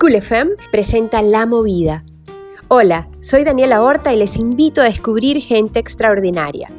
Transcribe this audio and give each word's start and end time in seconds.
Cool 0.00 0.14
FM 0.14 0.52
presenta 0.70 1.22
La 1.22 1.44
Movida. 1.44 2.04
Hola, 2.68 3.08
soy 3.20 3.42
Daniela 3.42 3.82
Horta 3.82 4.12
y 4.12 4.16
les 4.16 4.36
invito 4.36 4.80
a 4.80 4.84
descubrir 4.84 5.42
gente 5.42 5.80
extraordinaria. 5.80 6.70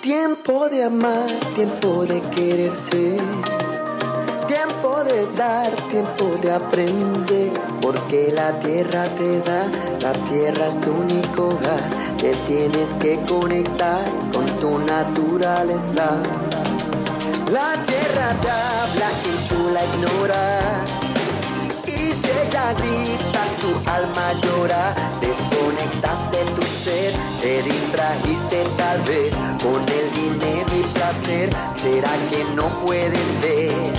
Tiempo 0.00 0.68
de 0.68 0.82
amar, 0.82 1.30
tiempo 1.54 2.04
de 2.06 2.20
quererse. 2.34 3.18
Tiempo 4.48 5.04
de 5.04 5.26
dar, 5.36 5.70
tiempo 5.88 6.34
de 6.42 6.50
aprender. 6.50 7.52
Porque 7.80 8.32
la 8.34 8.58
tierra 8.58 9.04
te 9.14 9.38
da, 9.42 9.70
la 10.00 10.12
tierra 10.28 10.66
es 10.66 10.80
tu 10.80 10.90
único 10.90 11.50
hogar. 11.50 12.16
Te 12.18 12.34
tienes 12.48 12.94
que 12.94 13.16
conectar 13.28 14.02
con 14.32 14.44
tu 14.58 14.76
naturaleza. 14.80 16.20
La 17.52 17.74
tierra 17.84 18.34
te 18.40 18.50
habla 18.50 19.08
y 19.24 19.48
tú 19.48 19.70
la 19.70 19.84
ignoras. 19.84 20.90
Y 21.86 22.12
si 22.12 22.28
ella 22.42 22.72
grita, 22.74 23.44
tu 23.60 23.88
alma 23.88 24.32
llora. 24.42 24.94
Desconectaste 25.20 26.38
tu 26.56 26.62
ser, 26.62 27.14
te 27.40 27.62
distrajiste 27.62 28.64
tal 28.76 29.00
vez 29.02 29.32
con 29.62 29.80
el 29.88 30.12
dinero 30.12 30.76
y 30.76 30.82
placer. 30.94 31.50
¿Será 31.72 32.10
que 32.30 32.44
no 32.56 32.68
puedes 32.84 33.40
ver? 33.40 33.92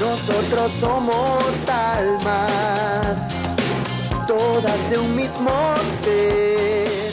Nosotros 0.00 0.70
somos 0.78 1.44
almas, 1.68 3.30
todas 4.28 4.90
de 4.90 4.98
un 4.98 5.16
mismo 5.16 5.50
ser. 6.00 7.12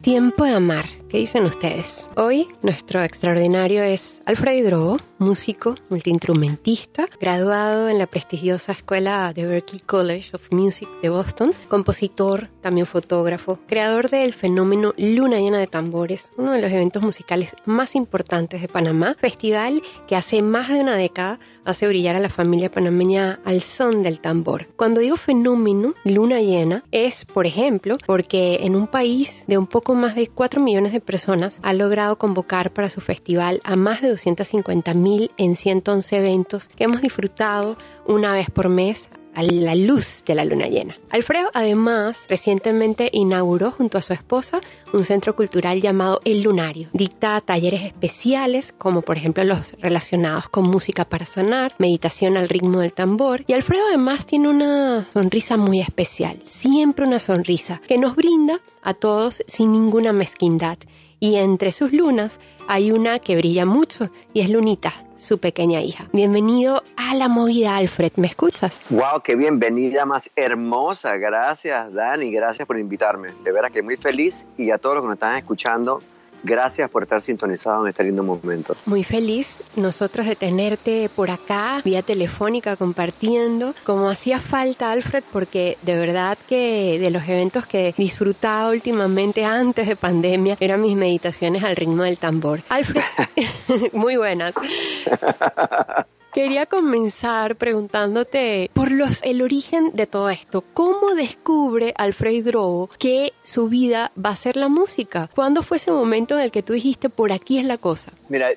Tiempo 0.00 0.44
de 0.44 0.54
amar. 0.54 1.03
¿Qué 1.14 1.20
dicen 1.20 1.44
ustedes? 1.44 2.10
Hoy 2.16 2.48
nuestro 2.62 3.00
extraordinario 3.00 3.84
es 3.84 4.20
Alfredo 4.26 4.58
Hidrobo, 4.58 4.96
músico, 5.18 5.76
multiinstrumentista, 5.88 7.06
graduado 7.20 7.88
en 7.88 7.98
la 7.98 8.08
prestigiosa 8.08 8.72
escuela 8.72 9.32
de 9.32 9.46
Berklee 9.46 9.80
College 9.82 10.30
of 10.34 10.50
Music 10.50 10.88
de 11.02 11.10
Boston, 11.10 11.52
compositor, 11.68 12.48
también 12.60 12.86
fotógrafo, 12.86 13.60
creador 13.68 14.10
del 14.10 14.34
fenómeno 14.34 14.92
Luna 14.96 15.38
Llena 15.38 15.60
de 15.60 15.68
Tambores, 15.68 16.32
uno 16.36 16.50
de 16.50 16.60
los 16.60 16.72
eventos 16.72 17.04
musicales 17.04 17.54
más 17.64 17.94
importantes 17.94 18.60
de 18.60 18.66
Panamá, 18.66 19.14
festival 19.20 19.82
que 20.08 20.16
hace 20.16 20.42
más 20.42 20.68
de 20.68 20.80
una 20.80 20.96
década 20.96 21.38
hace 21.64 21.88
brillar 21.88 22.16
a 22.16 22.20
la 22.20 22.28
familia 22.28 22.70
panameña 22.70 23.40
al 23.44 23.62
son 23.62 24.02
del 24.02 24.20
tambor. 24.20 24.68
Cuando 24.76 25.00
digo 25.00 25.16
fenómeno, 25.16 25.94
luna 26.04 26.40
llena, 26.40 26.84
es, 26.90 27.24
por 27.24 27.46
ejemplo, 27.46 27.98
porque 28.06 28.60
en 28.62 28.76
un 28.76 28.86
país 28.86 29.44
de 29.46 29.58
un 29.58 29.66
poco 29.66 29.94
más 29.94 30.14
de 30.14 30.28
4 30.28 30.62
millones 30.62 30.92
de 30.92 31.00
personas 31.00 31.60
ha 31.62 31.72
logrado 31.72 32.16
convocar 32.16 32.72
para 32.72 32.90
su 32.90 33.00
festival 33.00 33.60
a 33.64 33.76
más 33.76 34.02
de 34.02 34.08
250 34.08 34.94
mil 34.94 35.30
en 35.36 35.56
111 35.56 36.16
eventos 36.16 36.68
que 36.68 36.84
hemos 36.84 37.02
disfrutado 37.02 37.76
una 38.06 38.32
vez 38.32 38.50
por 38.50 38.68
mes 38.68 39.08
a 39.34 39.42
la 39.42 39.74
luz 39.74 40.24
de 40.26 40.34
la 40.34 40.44
luna 40.44 40.68
llena. 40.68 40.96
Alfredo 41.10 41.50
además 41.54 42.26
recientemente 42.28 43.10
inauguró 43.12 43.70
junto 43.70 43.98
a 43.98 44.02
su 44.02 44.12
esposa 44.12 44.60
un 44.92 45.04
centro 45.04 45.34
cultural 45.34 45.80
llamado 45.80 46.20
El 46.24 46.42
Lunario. 46.42 46.88
Dicta 46.92 47.40
talleres 47.40 47.82
especiales 47.82 48.74
como 48.76 49.02
por 49.02 49.16
ejemplo 49.16 49.44
los 49.44 49.72
relacionados 49.80 50.48
con 50.48 50.64
música 50.64 51.04
para 51.04 51.26
sanar, 51.26 51.74
meditación 51.78 52.36
al 52.36 52.48
ritmo 52.48 52.80
del 52.80 52.92
tambor 52.92 53.44
y 53.46 53.52
Alfredo 53.52 53.84
además 53.88 54.26
tiene 54.26 54.48
una 54.48 55.06
sonrisa 55.12 55.56
muy 55.56 55.80
especial, 55.80 56.40
siempre 56.46 57.06
una 57.06 57.20
sonrisa 57.20 57.80
que 57.86 57.98
nos 57.98 58.16
brinda 58.16 58.60
a 58.82 58.94
todos 58.94 59.42
sin 59.46 59.72
ninguna 59.72 60.12
mezquindad. 60.12 60.78
Y 61.24 61.36
entre 61.36 61.72
sus 61.72 61.90
lunas 61.94 62.38
hay 62.68 62.90
una 62.90 63.18
que 63.18 63.34
brilla 63.34 63.64
mucho 63.64 64.10
y 64.34 64.42
es 64.42 64.50
Lunita, 64.50 64.92
su 65.16 65.38
pequeña 65.38 65.80
hija. 65.80 66.04
Bienvenido 66.12 66.82
a 66.98 67.14
la 67.14 67.28
movida, 67.28 67.78
Alfred. 67.78 68.12
¿Me 68.16 68.26
escuchas? 68.26 68.82
Wow, 68.90 69.22
qué 69.24 69.34
bienvenida 69.34 70.04
más 70.04 70.28
hermosa. 70.36 71.16
Gracias, 71.16 71.90
Dani. 71.94 72.30
Gracias 72.30 72.68
por 72.68 72.78
invitarme. 72.78 73.28
De 73.42 73.52
verdad 73.52 73.70
que 73.72 73.80
muy 73.82 73.96
feliz 73.96 74.44
y 74.58 74.70
a 74.70 74.76
todos 74.76 74.96
los 74.96 75.04
que 75.04 75.06
nos 75.06 75.14
están 75.14 75.38
escuchando, 75.38 76.02
Gracias 76.44 76.90
por 76.90 77.04
estar 77.04 77.22
sintonizado 77.22 77.82
en 77.82 77.88
este 77.88 78.04
lindo 78.04 78.22
momento. 78.22 78.76
Muy 78.84 79.02
feliz 79.02 79.62
nosotros 79.76 80.26
de 80.26 80.36
tenerte 80.36 81.08
por 81.08 81.30
acá, 81.30 81.80
vía 81.82 82.02
telefónica, 82.02 82.76
compartiendo, 82.76 83.74
como 83.84 84.10
hacía 84.10 84.38
falta, 84.38 84.92
Alfred, 84.92 85.24
porque 85.32 85.78
de 85.82 85.98
verdad 85.98 86.36
que 86.46 86.98
de 87.00 87.10
los 87.10 87.26
eventos 87.26 87.64
que 87.64 87.94
disfrutaba 87.96 88.68
últimamente 88.68 89.46
antes 89.46 89.88
de 89.88 89.96
pandemia 89.96 90.58
eran 90.60 90.82
mis 90.82 90.96
meditaciones 90.96 91.64
al 91.64 91.76
ritmo 91.76 92.02
del 92.02 92.18
tambor. 92.18 92.60
Alfred, 92.68 93.02
muy 93.94 94.16
buenas. 94.16 94.54
Quería 96.34 96.66
comenzar 96.66 97.54
preguntándote 97.54 98.68
por 98.72 98.90
los, 98.90 99.22
el 99.22 99.40
origen 99.40 99.92
de 99.94 100.08
todo 100.08 100.30
esto. 100.30 100.64
¿Cómo 100.74 101.14
descubre 101.14 101.94
Alfred 101.96 102.44
Drobo 102.44 102.90
que 102.98 103.32
su 103.44 103.68
vida 103.68 104.10
va 104.18 104.30
a 104.30 104.36
ser 104.36 104.56
la 104.56 104.68
música? 104.68 105.30
¿Cuándo 105.32 105.62
fue 105.62 105.76
ese 105.76 105.92
momento 105.92 106.34
en 106.34 106.40
el 106.40 106.50
que 106.50 106.64
tú 106.64 106.72
dijiste, 106.72 107.08
por 107.08 107.30
aquí 107.30 107.58
es 107.58 107.64
la 107.64 107.78
cosa? 107.78 108.10
Mira, 108.28 108.48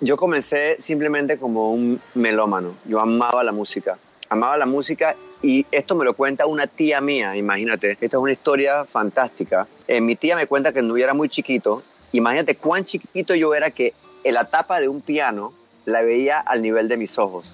yo, 0.00 0.16
comencé 0.16 0.82
simplemente 0.82 1.38
como 1.38 1.72
un 1.72 2.00
melómano. 2.16 2.74
Yo 2.86 2.98
amaba 2.98 3.44
la 3.44 3.52
música. 3.52 3.96
Amaba 4.28 4.56
la 4.56 4.66
música 4.66 5.14
y 5.44 5.64
esto 5.70 5.94
me 5.94 6.04
lo 6.04 6.14
cuenta 6.14 6.46
una 6.46 6.66
tía 6.66 7.00
mía, 7.00 7.36
imagínate. 7.36 7.92
Esta 7.92 8.04
es 8.04 8.14
una 8.14 8.32
historia 8.32 8.84
fantástica. 8.84 9.68
Eh, 9.86 10.00
mi 10.00 10.16
tía 10.16 10.34
me 10.34 10.48
cuenta 10.48 10.70
que 10.70 10.80
cuando 10.80 10.98
yo 10.98 11.04
era 11.04 11.14
muy 11.14 11.28
chiquito, 11.28 11.84
imagínate 12.10 12.56
cuán 12.56 12.84
chiquito 12.84 13.36
yo 13.36 13.54
era 13.54 13.70
que 13.70 13.94
en 14.24 14.34
la 14.34 14.44
tapa 14.44 14.80
de 14.80 14.88
un 14.88 15.00
piano 15.02 15.52
la 15.84 16.02
veía 16.02 16.38
al 16.38 16.62
nivel 16.62 16.88
de 16.88 16.96
mis 16.96 17.18
ojos. 17.18 17.44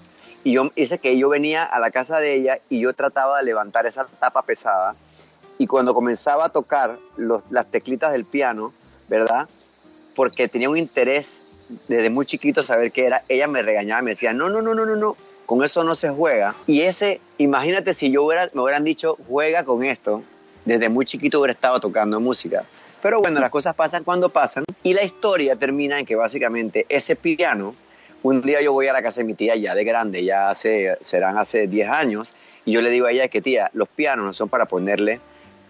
Y 0.45 0.53
yo 0.53 0.71
dice 0.75 0.99
que 0.99 1.19
yo 1.19 1.29
venía 1.29 1.65
a 1.65 1.79
la 1.81 1.91
casa 1.91 2.21
de 2.21 2.35
ella 2.35 2.59
y 2.69 2.81
yo 2.81 2.93
trataba 2.93 3.39
de 3.39 3.45
levantar 3.45 3.87
esa 3.87 4.07
tapa 4.07 4.43
pesada. 4.43 4.95
Y 5.59 5.67
cuando 5.67 5.95
comenzaba 5.95 6.47
a 6.47 6.49
tocar 6.51 6.99
las 7.17 7.67
teclitas 7.67 8.13
del 8.13 8.25
piano, 8.25 8.73
¿verdad? 9.09 9.49
Porque 10.15 10.49
tenía 10.49 10.71
un 10.71 10.79
interés 10.79 11.27
desde 11.89 12.11
muy 12.11 12.25
chiquito 12.27 12.63
saber 12.63 12.93
qué 12.93 13.07
era, 13.07 13.23
ella 13.29 13.47
me 13.47 13.63
regañaba, 13.63 14.03
me 14.03 14.13
decía, 14.13 14.33
no, 14.33 14.49
no, 14.49 14.63
no, 14.63 14.75
no, 14.75 14.87
no, 14.87 14.97
no, 14.97 15.17
con 15.47 15.65
eso 15.65 15.85
no 15.85 15.95
se 15.95 16.09
juega. 16.11 16.55
Y 16.67 16.83
ese, 16.83 17.21
imagínate 17.39 17.95
si 17.95 18.11
yo 18.11 18.23
hubiera, 18.25 18.49
me 18.55 18.63
hubieran 18.63 18.85
dicho, 18.85 19.19
juega 19.29 19.65
con 19.65 19.85
esto, 19.85 20.23
desde 20.65 20.89
muy 20.89 21.05
chiquito 21.05 21.41
hubiera 21.41 21.53
estado 21.53 21.81
tocando 21.81 22.21
música. 22.21 22.65
Pero 23.03 23.21
bueno, 23.21 23.41
las 23.41 23.51
cosas 23.51 23.75
pasan 23.75 24.05
cuando 24.05 24.29
pasan 24.29 24.65
y 24.83 24.95
la 24.95 25.05
historia 25.05 25.57
termina 25.57 26.01
en 26.01 26.07
que 26.07 26.17
básicamente 26.17 26.87
ese 26.89 27.17
piano 27.17 27.75
un 28.23 28.43
día 28.43 28.61
yo 28.63 28.73
voy 28.73 28.89
a 28.89 28.93
la 28.93 29.03
casa 29.03 29.21
de 29.21 29.25
mi 29.25 29.35
tía 29.35 29.57
ya 29.57 29.75
de 29.75 29.85
grande, 29.85 30.25
ya 30.25 30.51
hace, 30.51 30.97
serán 31.03 31.39
hace 31.39 31.67
10 31.67 31.89
años, 31.89 32.29
y 32.65 32.73
yo 32.73 32.81
le 32.81 32.91
digo 32.91 33.07
a 33.07 33.13
ella 33.13 33.29
que 33.29 33.41
tía, 33.41 33.71
los 33.73 33.89
pianos 33.89 34.25
no 34.25 34.33
son 34.33 34.49
para 34.49 34.67
ponerle 34.67 35.21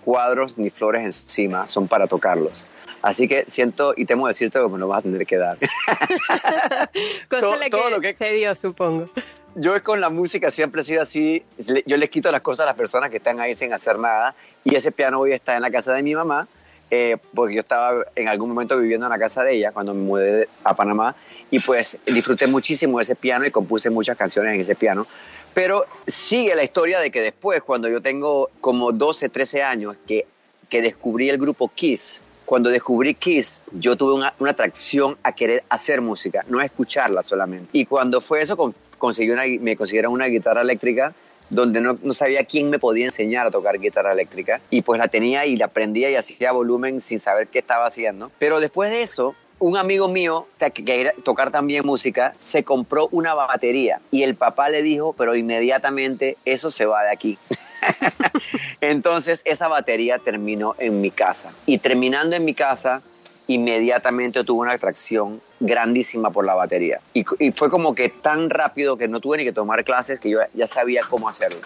cuadros 0.05 0.59
ni 0.59 0.71
flores 0.71 1.05
encima, 1.05 1.69
son 1.69 1.87
para 1.87 2.07
tocarlos. 2.07 2.67
Así 3.03 3.29
que 3.29 3.45
siento 3.47 3.95
y 3.97 4.07
temo 4.07 4.27
decirte 4.27 4.59
que 4.59 4.69
me 4.69 4.79
lo 4.79 4.89
vas 4.89 5.01
a 5.01 5.03
tener 5.03 5.25
que 5.25 5.37
dar. 5.37 5.57
Cosa 7.29 7.41
todo, 7.41 7.57
la 7.57 7.71
que, 7.71 7.91
lo 7.91 8.01
que 8.01 8.15
se 8.15 8.33
dio, 8.33 8.55
supongo. 8.57 9.07
Yo 9.55 9.81
con 9.85 10.01
la 10.01 10.11
música 10.11 10.51
siempre 10.51 10.83
he 10.83 10.85
sido 10.85 11.03
así. 11.03 11.45
Yo 11.87 11.97
les 11.97 12.11
quito 12.11 12.33
las 12.33 12.43
cosas 12.43 12.65
a 12.65 12.67
las 12.67 12.75
personas 12.75 13.11
que 13.11 13.19
están 13.19 13.39
ahí 13.39 13.55
sin 13.55 13.73
hacer 13.73 13.99
nada. 13.99 14.35
Y 14.65 14.75
ese 14.75 14.91
piano 14.91 15.21
hoy 15.21 15.33
está 15.33 15.55
en 15.55 15.63
la 15.63 15.71
casa 15.71 15.93
de 15.93 16.03
mi 16.03 16.15
mamá, 16.15 16.49
eh, 16.91 17.17
porque 17.35 17.55
yo 17.55 17.61
estaba 17.61 18.05
en 18.17 18.29
algún 18.29 18.49
momento 18.49 18.77
viviendo 18.77 19.07
en 19.07 19.11
la 19.11 19.19
casa 19.19 19.45
de 19.45 19.55
ella 19.55 19.71
cuando 19.73 19.95
me 19.95 20.03
mudé 20.03 20.49
a 20.65 20.75
Panamá 20.75 21.15
y 21.51 21.61
pues 21.61 21.99
disfruté 22.07 22.47
muchísimo 22.47 22.99
de 22.99 23.05
ese 23.05 23.17
piano 23.17 23.47
y 23.47 23.51
compuse 23.51 23.91
muchas 23.91 24.17
canciones 24.17 24.55
en 24.55 24.61
ese 24.61 24.75
piano. 24.75 25.07
Pero 25.55 25.87
sigue 26.07 26.55
la 26.55 26.63
historia 26.63 27.01
de 27.01 27.11
que 27.11 27.21
después, 27.21 27.63
cuando 27.63 27.89
yo 27.89 28.01
tengo 28.01 28.51
como 28.61 28.93
12, 28.93 29.29
13 29.29 29.63
años, 29.63 29.97
que, 30.07 30.27
que 30.69 30.83
descubrí 30.83 31.31
el 31.31 31.39
grupo 31.39 31.71
Kiss, 31.75 32.21
cuando 32.45 32.71
descubrí 32.71 33.15
Kiss, 33.15 33.55
yo 33.73 33.97
tuve 33.97 34.15
una, 34.15 34.33
atracción 34.49 35.17
a 35.23 35.33
querer 35.33 35.65
hacer 35.69 36.01
música, 36.01 36.45
no 36.49 36.61
a 36.61 36.65
escucharla 36.65 37.23
solamente. 37.23 37.69
Y 37.73 37.87
cuando 37.87 38.21
fue 38.21 38.41
eso, 38.41 38.73
conseguí 38.97 39.31
una, 39.31 39.43
me 39.61 39.77
consiguieron 39.77 40.13
una 40.13 40.27
guitarra 40.27 40.63
eléctrica 40.63 41.13
donde 41.51 41.81
no, 41.81 41.99
no, 42.03 42.15
sabía 42.15 42.45
quién 42.45 42.71
me 42.71 42.79
podía 42.79 43.07
enseñar 43.07 43.47
a 43.47 43.51
tocar 43.51 43.79
guitarra 43.79 44.13
eléctrica. 44.13 44.61
Y 44.71 44.83
pues 44.83 44.99
la 44.99 45.09
tenía 45.09 45.45
y 45.45 45.57
la 45.57 45.67
aprendía 45.67 46.11
y 46.11 46.17
hacía 46.17 46.53
volumen 46.53 47.01
sin 47.01 47.21
saber 47.21 47.49
qué 47.49 47.59
estaba 47.59 47.87
haciendo. 47.87 48.31
Pero 48.39 48.61
después 48.61 48.91
de 48.91 49.03
eso, 49.03 49.35
un 49.61 49.77
amigo 49.77 50.09
mío 50.09 50.47
que 50.59 50.85
quería 50.85 51.13
tocar 51.25 51.51
también 51.51 51.85
música 51.85 52.35
se 52.39 52.63
compró 52.63 53.09
una 53.11 53.35
batería 53.35 54.01
y 54.11 54.23
el 54.23 54.35
papá 54.35 54.69
le 54.69 54.83
dijo, 54.83 55.15
pero 55.17 55.35
inmediatamente 55.35 56.37
eso 56.45 56.71
se 56.71 56.87
va 56.87 57.03
de 57.03 57.11
aquí. 57.11 57.39
Entonces 58.81 59.43
esa 59.45 59.69
batería 59.69 60.19
terminó 60.19 60.75
en 60.79 61.01
mi 61.01 61.11
casa 61.11 61.53
y 61.67 61.79
terminando 61.79 62.37
en 62.37 62.45
mi 62.45 62.55
casa 62.55 63.03
inmediatamente 63.47 64.45
tuve 64.45 64.61
una 64.61 64.73
atracción 64.73 65.41
grandísima 65.59 66.31
por 66.31 66.45
la 66.45 66.55
batería 66.55 67.01
y, 67.15 67.25
fue 67.53 67.71
como 67.71 67.95
que 67.95 68.11
tan 68.11 68.51
rápido 68.51 68.97
que 68.97 69.09
no 69.09 69.21
tuve 69.21 69.39
ni 69.39 69.45
que 69.45 69.53
tomar 69.53 69.85
clases 69.85 70.21
que 70.21 70.31
yo 70.31 70.41
ya 70.55 70.67
sabía 70.67 71.03
cómo 71.09 71.29
hacerlo. 71.29 71.61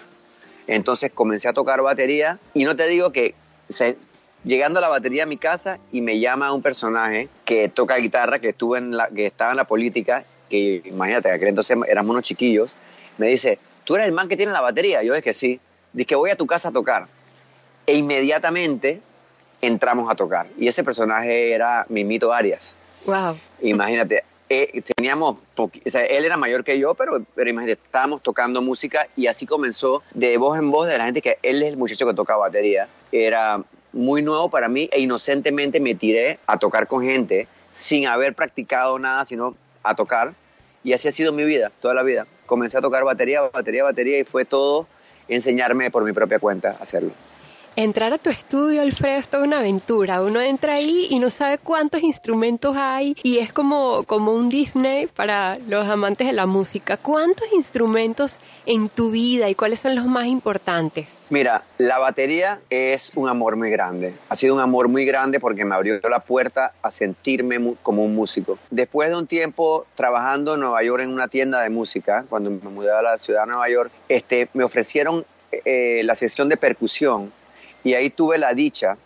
Entonces 0.65 1.11
comencé 1.11 1.49
a 1.49 1.53
tocar 1.53 1.81
batería 1.81 2.39
y 2.53 2.63
no 2.63 2.75
te 2.75 2.87
digo 2.87 3.11
que 3.11 3.35
llegando 4.43 4.79
a 4.79 4.81
la 4.81 4.89
batería 4.89 5.23
a 5.23 5.25
mi 5.25 5.37
casa 5.37 5.79
y 5.91 6.01
me 6.01 6.19
llama 6.19 6.53
un 6.53 6.61
personaje 6.61 7.29
que 7.45 7.69
toca 7.69 7.97
guitarra, 7.97 8.39
que, 8.39 8.49
estuvo 8.49 8.77
en 8.77 8.95
la, 8.95 9.07
que 9.07 9.27
estaba 9.27 9.51
en 9.51 9.57
la 9.57 9.65
política, 9.65 10.23
que 10.49 10.81
imagínate, 10.85 11.39
que 11.39 11.47
entonces 11.47 11.77
éramos 11.87 12.11
unos 12.11 12.23
chiquillos, 12.23 12.73
me 13.17 13.27
dice, 13.27 13.59
¿tú 13.83 13.95
eres 13.95 14.07
el 14.07 14.13
man 14.13 14.27
que 14.27 14.37
tiene 14.37 14.51
la 14.51 14.61
batería? 14.61 15.03
Yo 15.03 15.15
es 15.15 15.23
que 15.23 15.33
sí. 15.33 15.59
Dice 15.93 16.07
que 16.07 16.15
voy 16.15 16.31
a 16.31 16.35
tu 16.35 16.47
casa 16.47 16.69
a 16.69 16.71
tocar. 16.71 17.07
E 17.85 17.95
inmediatamente 17.95 19.01
entramos 19.61 20.09
a 20.09 20.15
tocar. 20.15 20.47
Y 20.57 20.67
ese 20.67 20.83
personaje 20.83 21.53
era 21.53 21.85
Mimito 21.89 22.33
Arias. 22.33 22.73
Wow. 23.05 23.37
Imagínate, 23.61 24.23
eh, 24.49 24.81
teníamos, 24.95 25.37
o 25.55 25.71
sea, 25.85 26.03
él 26.05 26.25
era 26.25 26.37
mayor 26.37 26.63
que 26.63 26.77
yo, 26.79 26.93
pero, 26.95 27.23
pero 27.35 27.49
imagínate, 27.49 27.81
estábamos 27.83 28.21
tocando 28.21 28.61
música 28.61 29.07
y 29.15 29.27
así 29.27 29.45
comenzó 29.45 30.03
de 30.13 30.37
voz 30.37 30.57
en 30.57 30.69
voz 30.71 30.87
de 30.87 30.97
la 30.97 31.05
gente 31.05 31.21
que 31.21 31.37
él 31.43 31.61
es 31.61 31.69
el 31.69 31.77
muchacho 31.77 32.05
que 32.07 32.13
toca 32.13 32.35
batería. 32.35 32.87
Era 33.11 33.61
muy 33.93 34.21
nuevo 34.21 34.49
para 34.49 34.67
mí 34.67 34.89
e 34.91 34.99
inocentemente 34.99 35.79
me 35.79 35.95
tiré 35.95 36.39
a 36.47 36.57
tocar 36.57 36.87
con 36.87 37.03
gente 37.03 37.47
sin 37.71 38.07
haber 38.07 38.33
practicado 38.33 38.99
nada, 38.99 39.25
sino 39.25 39.55
a 39.83 39.95
tocar. 39.95 40.33
Y 40.83 40.93
así 40.93 41.07
ha 41.07 41.11
sido 41.11 41.31
mi 41.31 41.43
vida, 41.43 41.71
toda 41.79 41.93
la 41.93 42.03
vida. 42.03 42.27
Comencé 42.45 42.77
a 42.77 42.81
tocar 42.81 43.03
batería, 43.05 43.41
batería, 43.41 43.83
batería 43.83 44.19
y 44.19 44.23
fue 44.23 44.43
todo 44.43 44.87
enseñarme 45.27 45.89
por 45.91 46.03
mi 46.03 46.11
propia 46.11 46.39
cuenta 46.39 46.71
a 46.79 46.83
hacerlo. 46.83 47.11
Entrar 47.75 48.13
a 48.13 48.19
tu 48.19 48.29
estudio, 48.29 48.83
Alfredo, 48.83 49.17
es 49.17 49.27
toda 49.27 49.43
una 49.43 49.57
aventura. 49.57 50.21
Uno 50.21 50.39
entra 50.39 50.75
ahí 50.75 51.07
y 51.09 51.17
no 51.17 51.31
sabe 51.31 51.57
cuántos 51.57 52.03
instrumentos 52.03 52.75
hay 52.77 53.15
y 53.23 53.39
es 53.39 53.51
como, 53.51 54.03
como 54.03 54.31
un 54.31 54.47
Disney 54.47 55.07
para 55.07 55.57
los 55.67 55.87
amantes 55.87 56.27
de 56.27 56.33
la 56.33 56.45
música. 56.45 56.97
¿Cuántos 56.97 57.51
instrumentos 57.51 58.37
en 58.67 58.89
tu 58.89 59.09
vida 59.09 59.49
y 59.49 59.55
cuáles 59.55 59.79
son 59.79 59.95
los 59.95 60.05
más 60.05 60.27
importantes? 60.27 61.17
Mira, 61.31 61.63
la 61.79 61.97
batería 61.97 62.59
es 62.69 63.11
un 63.15 63.27
amor 63.27 63.55
muy 63.55 63.71
grande. 63.71 64.13
Ha 64.29 64.35
sido 64.35 64.53
un 64.53 64.61
amor 64.61 64.87
muy 64.87 65.03
grande 65.03 65.39
porque 65.39 65.65
me 65.65 65.73
abrió 65.73 65.99
la 66.07 66.19
puerta 66.19 66.73
a 66.83 66.91
sentirme 66.91 67.73
como 67.81 68.05
un 68.05 68.13
músico. 68.13 68.59
Después 68.69 69.09
de 69.09 69.15
un 69.15 69.25
tiempo 69.25 69.87
trabajando 69.95 70.53
en 70.53 70.59
Nueva 70.59 70.83
York 70.83 71.01
en 71.01 71.11
una 71.11 71.27
tienda 71.27 71.61
de 71.61 71.71
música, 71.71 72.23
cuando 72.29 72.51
me 72.51 72.69
mudé 72.69 72.91
a 72.91 73.01
la 73.01 73.17
ciudad 73.17 73.45
de 73.45 73.47
Nueva 73.47 73.67
York, 73.67 73.91
este, 74.09 74.47
me 74.53 74.63
ofrecieron 74.63 75.25
eh, 75.65 76.01
la 76.03 76.15
sesión 76.15 76.49
de 76.49 76.57
percusión 76.57 77.31
y 77.83 77.93
ahí 77.93 78.09
tuve 78.09 78.37
la 78.37 78.53
dicha 78.53 78.97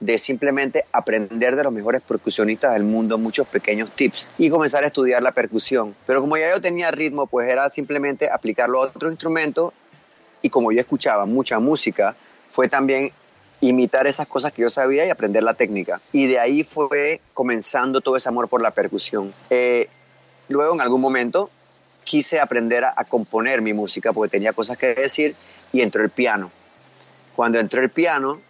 de 0.00 0.18
simplemente 0.18 0.84
aprender 0.92 1.56
de 1.56 1.64
los 1.64 1.72
mejores 1.72 2.02
percusionistas 2.02 2.74
del 2.74 2.82
mundo 2.82 3.16
muchos 3.16 3.46
pequeños 3.46 3.90
tips 3.92 4.28
y 4.38 4.50
comenzar 4.50 4.84
a 4.84 4.88
estudiar 4.88 5.22
la 5.22 5.32
percusión. 5.32 5.94
Pero 6.06 6.20
como 6.20 6.36
ya 6.36 6.50
yo 6.50 6.60
tenía 6.60 6.90
ritmo, 6.90 7.26
pues 7.26 7.48
era 7.48 7.70
simplemente 7.70 8.28
aplicarlo 8.28 8.82
a 8.82 8.86
otros 8.88 9.12
instrumentos 9.12 9.72
y 10.42 10.50
como 10.50 10.72
yo 10.72 10.80
escuchaba 10.80 11.24
mucha 11.24 11.58
música, 11.58 12.14
fue 12.50 12.68
también 12.68 13.12
imitar 13.60 14.06
esas 14.06 14.26
cosas 14.26 14.52
que 14.52 14.62
yo 14.62 14.68
sabía 14.68 15.06
y 15.06 15.10
aprender 15.10 15.42
la 15.42 15.54
técnica. 15.54 16.00
Y 16.12 16.26
de 16.26 16.38
ahí 16.38 16.64
fue 16.64 17.20
comenzando 17.32 18.00
todo 18.02 18.16
ese 18.16 18.28
amor 18.28 18.48
por 18.48 18.60
la 18.60 18.72
percusión. 18.72 19.32
Eh, 19.48 19.88
luego 20.48 20.74
en 20.74 20.82
algún 20.82 21.00
momento 21.00 21.50
quise 22.02 22.40
aprender 22.40 22.84
a 22.84 23.04
componer 23.04 23.62
mi 23.62 23.72
música 23.72 24.12
porque 24.12 24.32
tenía 24.32 24.52
cosas 24.52 24.76
que 24.76 24.94
decir 24.94 25.34
y 25.72 25.80
entró 25.80 26.02
el 26.02 26.10
piano 26.10 26.50
cuando 27.34 27.58
entró 27.58 27.80
el 27.82 27.90
piano 27.90 28.40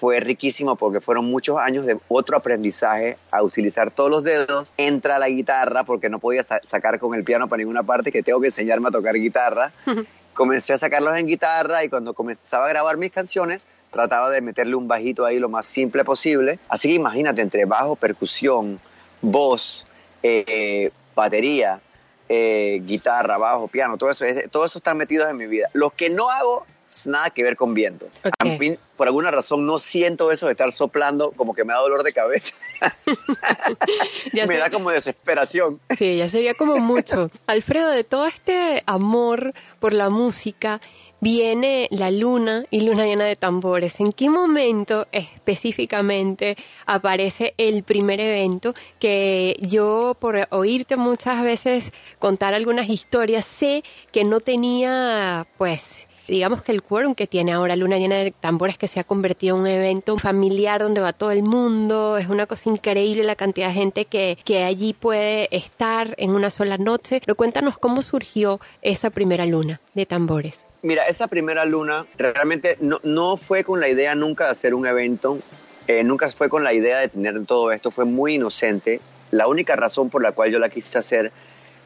fue 0.00 0.20
riquísimo 0.20 0.76
porque 0.76 1.00
fueron 1.00 1.24
muchos 1.26 1.56
años 1.58 1.86
de 1.86 1.96
otro 2.08 2.36
aprendizaje 2.36 3.16
a 3.30 3.42
utilizar 3.42 3.90
todos 3.90 4.10
los 4.10 4.24
dedos. 4.24 4.70
Entra 4.76 5.18
la 5.18 5.28
guitarra 5.28 5.84
porque 5.84 6.10
no 6.10 6.18
podía 6.18 6.42
sacar 6.42 6.98
con 6.98 7.14
el 7.14 7.24
piano 7.24 7.48
para 7.48 7.58
ninguna 7.58 7.82
parte 7.82 8.12
que 8.12 8.22
tengo 8.22 8.40
que 8.40 8.48
enseñarme 8.48 8.88
a 8.88 8.90
tocar 8.90 9.14
guitarra. 9.14 9.72
Comencé 10.34 10.72
a 10.72 10.78
sacarlos 10.78 11.16
en 11.16 11.26
guitarra 11.26 11.84
y 11.84 11.88
cuando 11.88 12.12
comenzaba 12.12 12.66
a 12.66 12.68
grabar 12.68 12.96
mis 12.96 13.12
canciones 13.12 13.66
trataba 13.92 14.28
de 14.30 14.40
meterle 14.40 14.74
un 14.74 14.88
bajito 14.88 15.24
ahí 15.24 15.38
lo 15.38 15.48
más 15.48 15.66
simple 15.66 16.04
posible. 16.04 16.58
Así 16.68 16.88
que 16.88 16.94
imagínate 16.94 17.40
entre 17.40 17.64
bajo, 17.64 17.94
percusión, 17.94 18.80
voz, 19.22 19.86
eh, 20.22 20.90
batería, 21.14 21.80
eh, 22.28 22.82
guitarra, 22.84 23.38
bajo, 23.38 23.68
piano, 23.68 23.96
todo 23.96 24.10
eso, 24.10 24.24
todo 24.50 24.66
eso 24.66 24.78
está 24.78 24.92
metido 24.94 25.28
en 25.28 25.36
mi 25.36 25.46
vida. 25.46 25.70
Los 25.72 25.92
que 25.92 26.10
no 26.10 26.30
hago 26.30 26.66
nada 27.06 27.30
que 27.30 27.42
ver 27.42 27.56
con 27.56 27.74
viento. 27.74 28.08
A 28.38 28.44
mí, 28.44 28.76
por 28.96 29.06
alguna 29.06 29.30
razón, 29.30 29.66
no 29.66 29.78
siento 29.78 30.30
eso 30.30 30.46
de 30.46 30.52
estar 30.52 30.72
soplando, 30.72 31.32
como 31.32 31.54
que 31.54 31.64
me 31.64 31.72
da 31.72 31.80
dolor 31.80 32.02
de 32.02 32.12
cabeza. 32.12 32.54
me 34.48 34.56
da 34.56 34.70
como 34.70 34.90
desesperación. 34.90 35.80
Sí, 35.96 36.16
ya 36.16 36.28
sería 36.28 36.54
como 36.54 36.78
mucho. 36.78 37.30
Alfredo, 37.46 37.90
de 37.90 38.04
todo 38.04 38.26
este 38.26 38.82
amor 38.86 39.54
por 39.80 39.92
la 39.92 40.10
música, 40.10 40.80
viene 41.20 41.88
la 41.90 42.10
luna 42.10 42.64
y 42.70 42.82
luna 42.82 43.06
llena 43.06 43.24
de 43.24 43.36
tambores. 43.36 43.98
¿En 44.00 44.12
qué 44.12 44.28
momento 44.28 45.06
específicamente 45.10 46.56
aparece 46.84 47.54
el 47.56 47.82
primer 47.82 48.20
evento 48.20 48.74
que 48.98 49.56
yo 49.60 50.16
por 50.20 50.46
oírte 50.50 50.96
muchas 50.96 51.42
veces 51.42 51.92
contar 52.18 52.52
algunas 52.52 52.90
historias 52.90 53.46
sé 53.46 53.84
que 54.12 54.24
no 54.24 54.40
tenía 54.40 55.46
pues 55.56 56.08
digamos 56.28 56.62
que 56.62 56.72
el 56.72 56.82
quórum 56.82 57.14
que 57.14 57.26
tiene 57.26 57.52
ahora 57.52 57.76
Luna 57.76 57.98
Llena 57.98 58.16
de 58.16 58.30
Tambores 58.30 58.78
que 58.78 58.88
se 58.88 59.00
ha 59.00 59.04
convertido 59.04 59.56
en 59.56 59.62
un 59.62 59.66
evento 59.68 60.18
familiar 60.18 60.80
donde 60.80 61.00
va 61.00 61.12
todo 61.12 61.30
el 61.30 61.42
mundo, 61.42 62.18
es 62.18 62.28
una 62.28 62.46
cosa 62.46 62.70
increíble 62.70 63.22
la 63.22 63.36
cantidad 63.36 63.68
de 63.68 63.74
gente 63.74 64.04
que, 64.06 64.38
que 64.44 64.64
allí 64.64 64.92
puede 64.92 65.54
estar 65.54 66.14
en 66.18 66.30
una 66.30 66.50
sola 66.50 66.78
noche. 66.78 67.20
Pero 67.24 67.34
cuéntanos 67.34 67.78
cómo 67.78 68.02
surgió 68.02 68.60
esa 68.82 69.10
primera 69.10 69.46
luna 69.46 69.80
de 69.94 70.06
tambores. 70.06 70.66
Mira, 70.82 71.06
esa 71.06 71.28
primera 71.28 71.64
luna 71.64 72.04
realmente 72.16 72.76
no, 72.80 73.00
no 73.02 73.36
fue 73.36 73.64
con 73.64 73.80
la 73.80 73.88
idea 73.88 74.14
nunca 74.14 74.44
de 74.44 74.50
hacer 74.50 74.74
un 74.74 74.86
evento, 74.86 75.38
eh, 75.86 76.02
nunca 76.04 76.30
fue 76.30 76.48
con 76.48 76.64
la 76.64 76.72
idea 76.72 76.98
de 76.98 77.08
tener 77.08 77.44
todo 77.46 77.72
esto, 77.72 77.90
fue 77.90 78.04
muy 78.04 78.34
inocente. 78.34 79.00
La 79.30 79.48
única 79.48 79.76
razón 79.76 80.10
por 80.10 80.22
la 80.22 80.32
cual 80.32 80.50
yo 80.50 80.58
la 80.58 80.68
quise 80.68 80.98
hacer 80.98 81.32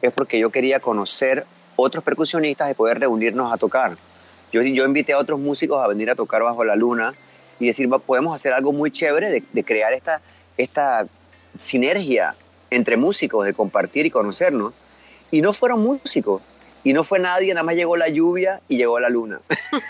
es 0.01 0.13
porque 0.13 0.39
yo 0.39 0.49
quería 0.49 0.79
conocer 0.79 1.45
otros 1.75 2.03
percusionistas 2.03 2.71
y 2.71 2.73
poder 2.73 2.99
reunirnos 2.99 3.51
a 3.51 3.57
tocar. 3.57 3.95
Yo, 4.51 4.61
yo 4.61 4.85
invité 4.85 5.13
a 5.13 5.17
otros 5.17 5.39
músicos 5.39 5.83
a 5.83 5.87
venir 5.87 6.09
a 6.09 6.15
tocar 6.15 6.43
bajo 6.43 6.63
la 6.63 6.75
luna 6.75 7.13
y 7.59 7.67
decir, 7.67 7.89
podemos 8.05 8.35
hacer 8.35 8.53
algo 8.53 8.71
muy 8.71 8.91
chévere 8.91 9.29
de, 9.29 9.43
de 9.51 9.63
crear 9.63 9.93
esta, 9.93 10.21
esta 10.57 11.05
sinergia 11.57 12.35
entre 12.71 12.97
músicos, 12.97 13.45
de 13.45 13.53
compartir 13.53 14.05
y 14.05 14.11
conocernos. 14.11 14.73
Y 15.31 15.41
no 15.41 15.53
fueron 15.53 15.81
músicos, 15.81 16.41
y 16.83 16.93
no 16.93 17.03
fue 17.03 17.19
nadie, 17.19 17.53
nada 17.53 17.63
más 17.63 17.75
llegó 17.75 17.97
la 17.97 18.07
lluvia 18.07 18.61
y 18.69 18.77
llegó 18.77 18.99
la 18.99 19.09
luna. 19.09 19.41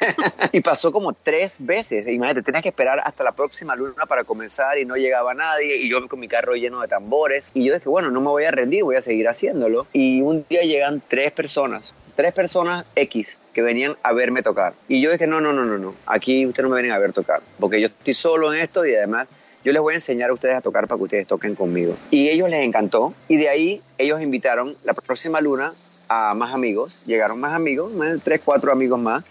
y 0.52 0.62
pasó 0.62 0.92
como 0.92 1.14
tres 1.14 1.58
veces. 1.60 2.08
Imagínate, 2.08 2.42
tenías 2.42 2.64
que 2.64 2.70
esperar 2.70 3.00
hasta 3.04 3.24
la 3.24 3.32
próxima 3.32 3.76
luna 3.76 4.06
para 4.08 4.24
comenzar 4.24 4.78
y 4.80 4.86
no 4.86 4.96
llegaba 4.96 5.34
nadie. 5.36 5.78
Y 5.78 5.90
yo 5.90 6.08
con 6.08 6.20
mi 6.20 6.28
carro 6.28 6.56
lleno 6.56 6.82
de 6.82 6.88
tambores. 6.88 7.52
Y 7.54 7.66
yo 7.66 7.76
dije, 7.76 7.88
bueno, 7.90 8.10
no 8.10 8.22
me 8.22 8.28
voy 8.28 8.46
a 8.46 8.52
rendir, 8.52 8.84
voy 8.84 8.96
a 8.96 9.02
seguir 9.02 9.28
haciéndolo. 9.28 9.86
Y 9.94 10.22
un 10.22 10.46
día 10.50 10.62
llegan 10.64 11.02
tres 11.08 11.32
personas, 11.32 11.94
tres 12.16 12.34
personas 12.34 12.86
X 12.96 13.39
que 13.54 13.62
venían 13.62 13.96
a 14.04 14.14
verme 14.14 14.44
tocar. 14.44 14.74
Y 14.88 15.02
yo 15.02 15.12
dije, 15.12 15.28
no, 15.28 15.42
no, 15.42 15.54
no, 15.54 15.66
no, 15.66 15.78
no, 15.78 15.94
aquí 16.06 16.46
ustedes 16.46 16.64
no 16.64 16.70
me 16.70 16.82
vienen 16.82 16.96
a 16.96 17.00
ver 17.00 17.14
tocar, 17.14 17.42
porque 17.60 17.82
yo 17.82 17.88
estoy 17.88 18.14
solo 18.14 18.54
en 18.54 18.62
esto 18.62 18.86
y 18.86 18.96
además 18.96 19.28
yo 19.64 19.74
les 19.74 19.82
voy 19.82 19.94
a 19.94 19.98
enseñar 19.98 20.30
a 20.30 20.34
ustedes 20.34 20.56
a 20.56 20.62
tocar 20.62 20.88
para 20.88 20.98
que 20.98 21.04
ustedes 21.04 21.28
toquen 21.28 21.56
conmigo. 21.56 21.96
Y 22.12 22.30
ellos 22.30 22.50
les 22.50 22.64
encantó 22.64 23.14
y 23.28 23.38
de 23.38 23.50
ahí 23.50 23.82
ellos 23.98 24.22
invitaron 24.22 24.76
la 24.84 24.94
próxima 24.94 25.42
luna 25.42 25.74
a 26.08 26.34
más 26.34 26.54
amigos, 26.54 26.94
llegaron 27.06 27.40
más 27.40 27.54
amigos, 27.54 27.92
tres, 28.24 28.42
cuatro 28.44 28.72
amigos 28.72 29.00
más, 29.00 29.24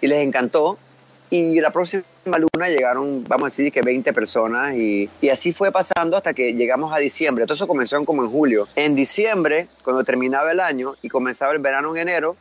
y 0.00 0.06
les 0.06 0.26
encantó. 0.26 0.78
Y 1.28 1.60
la 1.60 1.70
próxima 1.70 2.04
luna 2.24 2.68
llegaron, 2.68 3.24
vamos 3.24 3.46
a 3.46 3.46
decir, 3.46 3.72
que 3.72 3.80
20 3.80 4.12
personas 4.12 4.76
y, 4.76 5.10
y, 5.20 5.28
así 5.28 5.52
fue 5.52 5.72
pasando 5.72 6.16
hasta 6.16 6.34
que 6.34 6.54
llegamos 6.54 6.92
a 6.92 6.98
diciembre. 6.98 7.46
Todo 7.46 7.54
eso 7.54 7.66
comenzó 7.66 8.02
como 8.04 8.22
en 8.22 8.30
julio. 8.30 8.68
En 8.76 8.94
diciembre, 8.94 9.66
cuando 9.82 10.04
terminaba 10.04 10.52
el 10.52 10.60
año 10.60 10.94
y 11.02 11.08
comenzaba 11.08 11.52
el 11.52 11.58
verano 11.58 11.96
en 11.96 12.02
enero, 12.02 12.36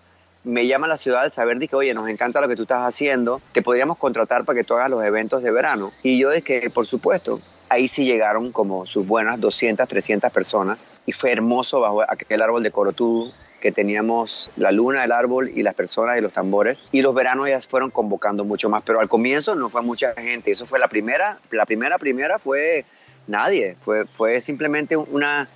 me 0.45 0.67
llama 0.67 0.87
la 0.87 0.97
ciudad 0.97 1.23
de 1.23 1.31
saber 1.31 1.59
de 1.59 1.67
que, 1.67 1.75
oye, 1.75 1.93
nos 1.93 2.07
encanta 2.07 2.39
lo 2.39 2.47
que 2.47 2.55
tú 2.55 2.61
estás 2.61 2.83
haciendo, 2.83 3.41
te 3.51 3.61
podríamos 3.61 3.97
contratar 3.97 4.45
para 4.45 4.57
que 4.57 4.63
tú 4.63 4.75
hagas 4.75 4.89
los 4.89 5.03
eventos 5.03 5.43
de 5.43 5.51
verano. 5.51 5.91
Y 6.03 6.17
yo 6.17 6.29
dije 6.29 6.69
por 6.69 6.85
supuesto, 6.85 7.39
ahí 7.69 7.87
sí 7.87 8.05
llegaron 8.05 8.51
como 8.51 8.85
sus 8.85 9.05
buenas 9.05 9.41
200, 9.41 9.87
300 9.87 10.31
personas 10.31 10.79
y 11.05 11.11
fue 11.11 11.31
hermoso 11.31 11.81
bajo 11.81 12.01
aquel 12.01 12.41
árbol 12.41 12.63
de 12.63 12.71
Corotú 12.71 13.31
que 13.59 13.71
teníamos 13.71 14.51
la 14.57 14.71
luna, 14.71 15.03
el 15.03 15.11
árbol 15.11 15.49
y 15.49 15.63
las 15.63 15.73
personas 15.73 16.17
y 16.19 16.21
los 16.21 16.33
tambores. 16.33 16.83
Y 16.91 17.01
los 17.01 17.15
veranos 17.15 17.47
ya 17.49 17.59
fueron 17.61 17.89
convocando 17.89 18.43
mucho 18.43 18.69
más, 18.69 18.83
pero 18.83 18.99
al 18.99 19.09
comienzo 19.09 19.55
no 19.55 19.69
fue 19.69 19.81
mucha 19.81 20.13
gente. 20.13 20.51
Eso 20.51 20.67
fue 20.67 20.77
la 20.77 20.87
primera, 20.87 21.39
la 21.49 21.65
primera, 21.65 21.97
primera 21.97 22.37
fue 22.37 22.85
nadie. 23.25 23.75
Fue, 23.83 24.05
fue 24.05 24.39
simplemente 24.41 24.95
una, 24.95 25.47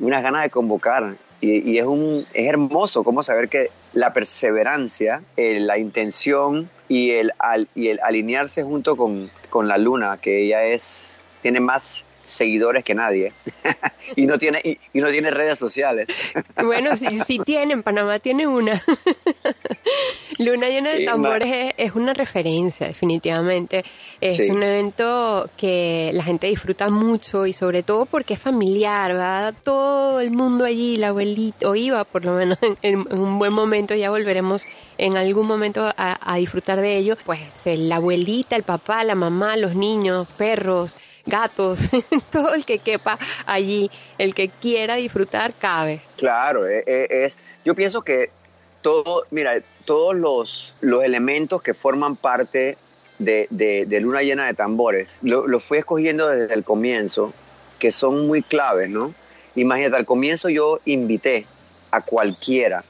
unas 0.00 0.22
ganas 0.22 0.44
de 0.44 0.50
convocar. 0.50 1.14
Y, 1.40 1.70
y, 1.70 1.78
es, 1.78 1.84
un, 1.84 2.26
es 2.34 2.46
hermoso 2.46 3.04
como 3.04 3.22
saber 3.22 3.48
que 3.48 3.70
la 3.92 4.12
perseverancia, 4.12 5.22
eh, 5.36 5.60
la 5.60 5.78
intención 5.78 6.68
y 6.88 7.10
el, 7.10 7.32
al, 7.38 7.68
y 7.74 7.88
el 7.88 8.00
alinearse 8.00 8.64
junto 8.64 8.96
con, 8.96 9.30
con 9.50 9.68
la 9.68 9.78
luna, 9.78 10.18
que 10.20 10.42
ella 10.42 10.64
es, 10.64 11.16
tiene 11.42 11.60
más 11.60 12.04
seguidores 12.26 12.84
que 12.84 12.94
nadie 12.94 13.32
y 14.16 14.26
no 14.26 14.38
tiene 14.38 14.60
y, 14.62 14.78
y, 14.92 15.00
no 15.00 15.10
tiene 15.10 15.30
redes 15.30 15.58
sociales. 15.58 16.08
bueno, 16.62 16.94
sí, 16.96 17.06
sí 17.26 17.38
tiene, 17.44 17.72
en 17.72 17.82
Panamá 17.82 18.18
tiene 18.18 18.46
una. 18.46 18.82
Luna 20.38 20.68
llena 20.68 20.90
de 20.90 21.04
tambores 21.04 21.74
es, 21.76 21.92
una 21.96 22.14
referencia, 22.14 22.86
definitivamente. 22.86 23.84
Es 24.20 24.48
un 24.48 24.62
evento 24.62 25.50
que 25.56 26.12
la 26.14 26.22
gente 26.22 26.46
disfruta 26.46 26.90
mucho 26.90 27.44
y 27.44 27.52
sobre 27.52 27.82
todo 27.82 28.06
porque 28.06 28.34
es 28.34 28.40
familiar, 28.40 29.16
va 29.16 29.52
todo 29.52 30.20
el 30.20 30.30
mundo 30.30 30.64
allí, 30.64 30.96
la 30.96 31.08
abuelita, 31.08 31.68
o 31.68 31.74
iba 31.74 32.04
por 32.04 32.24
lo 32.24 32.32
menos 32.34 32.56
en, 32.82 33.00
un 33.12 33.38
buen 33.40 33.52
momento, 33.52 33.96
ya 33.96 34.10
volveremos 34.10 34.64
en 34.96 35.16
algún 35.16 35.46
momento 35.46 35.92
a, 35.96 36.36
disfrutar 36.36 36.80
de 36.80 36.96
ello. 36.96 37.16
Pues 37.24 37.40
la 37.64 37.96
abuelita, 37.96 38.54
el 38.54 38.62
papá, 38.62 39.02
la 39.02 39.16
mamá, 39.16 39.56
los 39.56 39.74
niños, 39.74 40.28
perros, 40.36 40.96
gatos, 41.26 41.88
todo 42.32 42.54
el 42.54 42.64
que 42.64 42.78
quepa 42.78 43.18
allí, 43.46 43.90
el 44.18 44.34
que 44.34 44.48
quiera 44.48 44.94
disfrutar, 44.94 45.52
cabe. 45.58 46.00
Claro, 46.16 46.66
e, 46.68 46.84
e, 46.86 47.24
es, 47.24 47.38
yo 47.64 47.74
pienso 47.74 48.02
que 48.02 48.30
todo, 48.82 49.24
mira, 49.30 49.60
todos 49.84 50.14
los, 50.14 50.72
los 50.80 51.04
elementos 51.04 51.62
que 51.62 51.74
forman 51.74 52.16
parte 52.16 52.76
de, 53.18 53.46
de, 53.50 54.00
Luna 54.00 54.22
Llena 54.22 54.46
de 54.46 54.54
Tambores, 54.54 55.08
lo, 55.22 55.60
fui 55.60 55.78
escogiendo 55.78 56.28
desde 56.28 56.54
el 56.54 56.64
comienzo, 56.64 57.32
que 57.78 57.92
son 57.92 58.26
muy 58.26 58.42
claves, 58.42 58.90
¿no? 58.90 59.14
Imagínate, 59.54 59.96
al 59.96 60.04
comienzo 60.04 60.48
yo 60.48 60.78
invité 60.84 61.46
a 61.90 62.00
cualquiera 62.00 62.84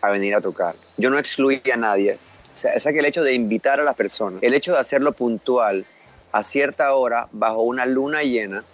a 0.00 0.10
venir 0.10 0.34
a 0.34 0.40
tocar. 0.40 0.74
Yo 0.96 1.10
no 1.10 1.18
excluía 1.18 1.74
a 1.74 1.76
nadie. 1.76 2.18
O 2.56 2.60
sea, 2.60 2.74
es 2.74 2.84
que 2.84 2.98
el 2.98 3.04
hecho 3.06 3.24
de 3.24 3.34
invitar 3.34 3.80
a 3.80 3.84
las 3.84 3.96
personas, 3.96 4.42
el 4.42 4.54
hecho 4.54 4.72
de 4.72 4.78
hacerlo 4.78 5.12
puntual, 5.12 5.84
a 6.32 6.44
cierta 6.44 6.94
hora, 6.94 7.28
bajo 7.32 7.62
una 7.62 7.86
luna 7.86 8.22
llena, 8.22 8.64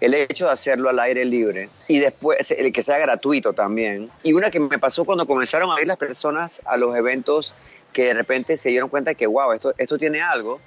el 0.00 0.14
hecho 0.14 0.46
de 0.46 0.52
hacerlo 0.52 0.88
al 0.88 0.98
aire 0.98 1.24
libre 1.24 1.68
y 1.88 1.98
después 1.98 2.50
el 2.50 2.72
que 2.72 2.82
sea 2.82 2.98
gratuito 2.98 3.52
también. 3.52 4.08
Y 4.22 4.32
una 4.32 4.50
que 4.50 4.60
me 4.60 4.78
pasó 4.78 5.04
cuando 5.04 5.26
comenzaron 5.26 5.70
a 5.70 5.80
ir 5.80 5.86
las 5.86 5.96
personas 5.96 6.60
a 6.64 6.76
los 6.76 6.94
eventos 6.96 7.54
que 7.92 8.06
de 8.06 8.14
repente 8.14 8.56
se 8.56 8.68
dieron 8.68 8.90
cuenta 8.90 9.14
que, 9.14 9.26
wow, 9.26 9.52
esto, 9.52 9.74
esto 9.78 9.96
tiene 9.96 10.20
algo. 10.20 10.60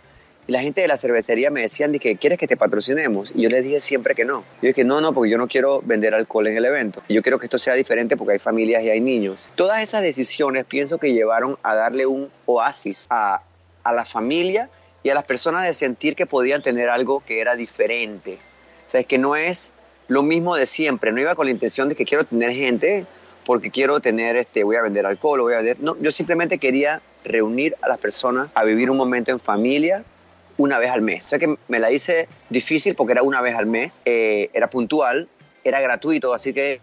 Y 0.48 0.52
la 0.52 0.62
gente 0.62 0.82
de 0.82 0.88
la 0.88 0.98
cervecería 0.98 1.52
me 1.52 1.62
decían, 1.62 1.92
que 2.00 2.16
¿quieres 2.16 2.40
que 2.40 2.48
te 2.48 2.58
patrocinemos? 2.58 3.32
Y 3.36 3.44
yo 3.44 3.50
les 3.50 3.64
dije 3.64 3.82
siempre 3.82 4.16
que 4.16 4.26
no. 4.26 4.44
Yo 4.64 4.70
dije, 4.70 4.84
no, 4.84 5.00
no, 5.00 5.14
porque 5.14 5.30
yo 5.30 5.38
no 5.38 5.48
quiero 5.48 5.80
vender 5.84 6.16
alcohol 6.16 6.48
en 6.48 6.58
el 6.58 6.66
evento. 6.66 7.04
Yo 7.08 7.22
quiero 7.22 7.38
que 7.38 7.46
esto 7.46 7.60
sea 7.60 7.76
diferente 7.76 8.18
porque 8.18 8.34
hay 8.34 8.40
familias 8.40 8.84
y 8.84 8.90
hay 8.90 9.00
niños. 9.00 9.44
Todas 9.54 9.84
esas 9.84 10.02
decisiones 10.02 10.66
pienso 10.66 10.98
que 10.98 11.14
llevaron 11.14 11.56
a 11.62 11.76
darle 11.76 12.08
un 12.08 12.32
oasis 12.48 13.06
a, 13.12 13.44
a 13.84 13.94
la 13.94 14.06
familia 14.06 14.72
y 15.04 15.12
a 15.12 15.14
las 15.14 15.26
personas 15.26 15.68
de 15.68 15.76
sentir 15.76 16.16
que 16.16 16.26
podían 16.26 16.64
tener 16.64 16.90
algo 16.90 17.24
que 17.24 17.42
era 17.42 17.56
diferente 17.56 18.40
o 18.89 18.91
sea, 18.91 19.01
es 19.01 19.05
que 19.05 19.19
no 19.19 19.36
es 19.36 19.72
lo 20.08 20.24
mismo 20.24 20.55
de 20.55 20.65
siempre. 20.65 21.12
No 21.12 21.22
iba 21.22 21.36
con 21.36 21.46
la 21.46 21.51
intención 21.51 21.89
de 21.89 21.96
que 21.96 22.05
quiero 22.05 22.24
tener 22.24 22.53
gente 22.53 23.05
porque 23.46 23.69
quiero 23.69 24.00
tener, 24.00 24.36
este, 24.36 24.63
voy 24.63 24.77
a 24.77 24.81
vender 24.81 25.05
alcohol, 25.05 25.41
voy 25.41 25.53
a 25.53 25.58
vender... 25.58 25.77
No, 25.79 25.96
yo 26.01 26.12
simplemente 26.12 26.58
quería 26.58 27.03
reunir 27.24 27.75
a 27.84 27.88
las 27.88 28.00
personas 28.00 28.50
a 28.55 28.63
vivir 28.63 28.89
un 28.89 28.98
momento 28.98 29.29
en 29.29 29.39
familia 29.39 30.03
una 30.58 30.79
vez 30.79 30.89
al 30.89 31.03
mes. 31.03 31.24
O 31.24 31.29
sea 31.29 31.38
que 31.38 31.55
me 31.67 31.77
la 31.77 31.91
hice 31.91 32.27
difícil 32.50 32.96
porque 32.96 33.12
era 33.12 33.22
una 33.22 33.41
vez 33.41 33.53
al 33.55 33.67
mes, 33.67 33.91
eh, 34.05 34.50
era 34.53 34.72
puntual, 34.72 35.27
era 35.63 35.81
gratuito, 35.81 36.34
así 36.34 36.51
que 36.51 36.81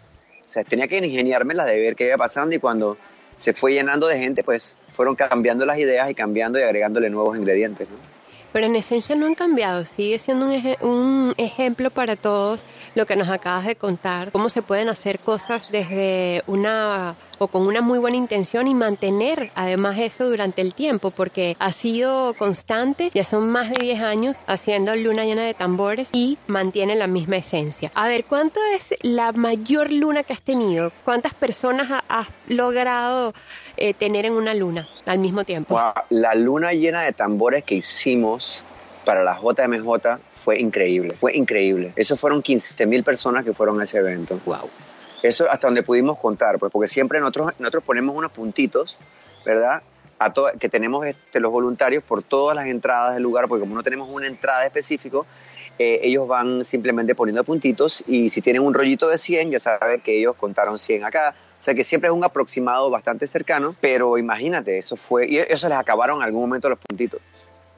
o 0.49 0.53
sea, 0.53 0.63
tenía 0.63 0.87
que 0.87 0.99
ingeniarme 0.99 1.55
la 1.55 1.65
de 1.65 1.77
ver 1.77 1.97
qué 1.97 2.07
iba 2.07 2.15
pasando 2.15 2.55
y 2.55 2.59
cuando 2.59 2.97
se 3.37 3.51
fue 3.51 3.73
llenando 3.73 4.07
de 4.07 4.17
gente, 4.17 4.45
pues 4.45 4.77
fueron 4.95 5.17
cambiando 5.17 5.65
las 5.65 5.77
ideas 5.77 6.09
y 6.09 6.15
cambiando 6.15 6.57
y 6.57 6.61
agregándole 6.61 7.09
nuevos 7.09 7.37
ingredientes. 7.37 7.89
¿no? 7.89 8.16
Pero 8.51 8.65
en 8.65 8.75
esencia 8.75 9.15
no 9.15 9.25
han 9.25 9.35
cambiado. 9.35 9.85
Sigue 9.85 10.19
siendo 10.19 10.47
un, 10.81 11.33
ejemplo 11.37 11.91
para 11.91 12.15
todos 12.15 12.65
lo 12.95 13.05
que 13.05 13.15
nos 13.15 13.29
acabas 13.29 13.65
de 13.65 13.75
contar, 13.75 14.31
cómo 14.31 14.49
se 14.49 14.61
pueden 14.61 14.89
hacer 14.89 15.19
cosas 15.19 15.69
desde 15.71 16.43
una 16.47 17.15
o 17.39 17.47
con 17.47 17.67
una 17.67 17.81
muy 17.81 17.99
buena 17.99 18.17
intención 18.17 18.67
y 18.67 18.73
mantener 18.73 19.51
además 19.53 19.97
eso 19.99 20.27
durante 20.27 20.61
el 20.61 20.73
tiempo, 20.73 21.11
porque 21.11 21.55
ha 21.59 21.71
sido 21.71 22.33
constante, 22.33 23.11
ya 23.13 23.23
son 23.23 23.49
más 23.49 23.69
de 23.69 23.77
10 23.79 24.01
años 24.01 24.37
haciendo 24.47 24.95
luna 24.95 25.25
llena 25.25 25.43
de 25.43 25.53
tambores 25.53 26.09
y 26.13 26.37
mantiene 26.47 26.95
la 26.95 27.07
misma 27.07 27.37
esencia. 27.37 27.91
A 27.93 28.07
ver, 28.07 28.25
¿cuánto 28.25 28.59
es 28.73 28.95
la 29.01 29.31
mayor 29.31 29.91
luna 29.91 30.23
que 30.23 30.33
has 30.33 30.41
tenido? 30.41 30.91
¿Cuántas 31.05 31.33
personas 31.33 32.03
has 32.07 32.27
logrado 32.47 33.33
eh, 33.77 33.93
tener 33.93 34.25
en 34.25 34.33
una 34.33 34.53
luna 34.53 34.87
al 35.05 35.19
mismo 35.19 35.43
tiempo? 35.43 35.79
La 36.09 36.35
luna 36.35 36.73
llena 36.73 37.03
de 37.03 37.13
tambores 37.13 37.63
que 37.63 37.75
hicimos 37.75 38.63
para 39.05 39.23
la 39.23 39.39
JMJ 39.39 40.19
fue 40.43 40.59
increíble, 40.59 41.15
fue 41.19 41.35
increíble. 41.35 41.93
Eso 41.95 42.17
fueron 42.17 42.41
15 42.41 42.85
mil 42.85 43.03
personas 43.03 43.45
que 43.45 43.53
fueron 43.53 43.79
a 43.79 43.83
ese 43.83 43.97
evento. 43.97 44.39
Wow. 44.45 44.69
Eso 45.23 45.49
hasta 45.49 45.67
donde 45.67 45.83
pudimos 45.83 46.17
contar, 46.19 46.59
pues 46.59 46.71
porque 46.71 46.87
siempre 46.87 47.19
nosotros, 47.19 47.53
nosotros 47.59 47.83
ponemos 47.83 48.15
unos 48.15 48.31
puntitos, 48.31 48.97
¿verdad? 49.45 49.81
A 50.19 50.33
que 50.59 50.69
tenemos 50.69 51.05
este, 51.05 51.39
los 51.39 51.51
voluntarios 51.51 52.03
por 52.03 52.23
todas 52.23 52.55
las 52.55 52.67
entradas 52.67 53.13
del 53.13 53.23
lugar, 53.23 53.47
porque 53.47 53.61
como 53.61 53.75
no 53.75 53.83
tenemos 53.83 54.09
una 54.09 54.27
entrada 54.27 54.65
específica, 54.65 55.19
eh, 55.79 55.99
ellos 56.03 56.27
van 56.27 56.65
simplemente 56.65 57.13
poniendo 57.13 57.43
puntitos 57.43 58.03
y 58.07 58.29
si 58.31 58.41
tienen 58.41 58.63
un 58.63 58.73
rollito 58.73 59.07
de 59.09 59.17
100, 59.17 59.51
ya 59.51 59.59
saben 59.59 60.01
que 60.01 60.17
ellos 60.17 60.35
contaron 60.35 60.79
100 60.79 61.05
acá, 61.05 61.35
sea 61.67 61.75
que 61.75 61.83
siempre 61.83 62.07
es 62.07 62.13
un 62.13 62.23
aproximado 62.23 62.89
bastante 62.89 63.27
cercano, 63.27 63.75
pero 63.81 64.17
imagínate, 64.17 64.77
eso 64.77 64.95
fue, 64.95 65.27
y 65.27 65.37
eso 65.37 65.67
les 65.67 65.77
acabaron 65.77 66.19
en 66.19 66.23
algún 66.23 66.39
momento 66.39 66.69
los 66.69 66.79
puntitos. 66.79 67.19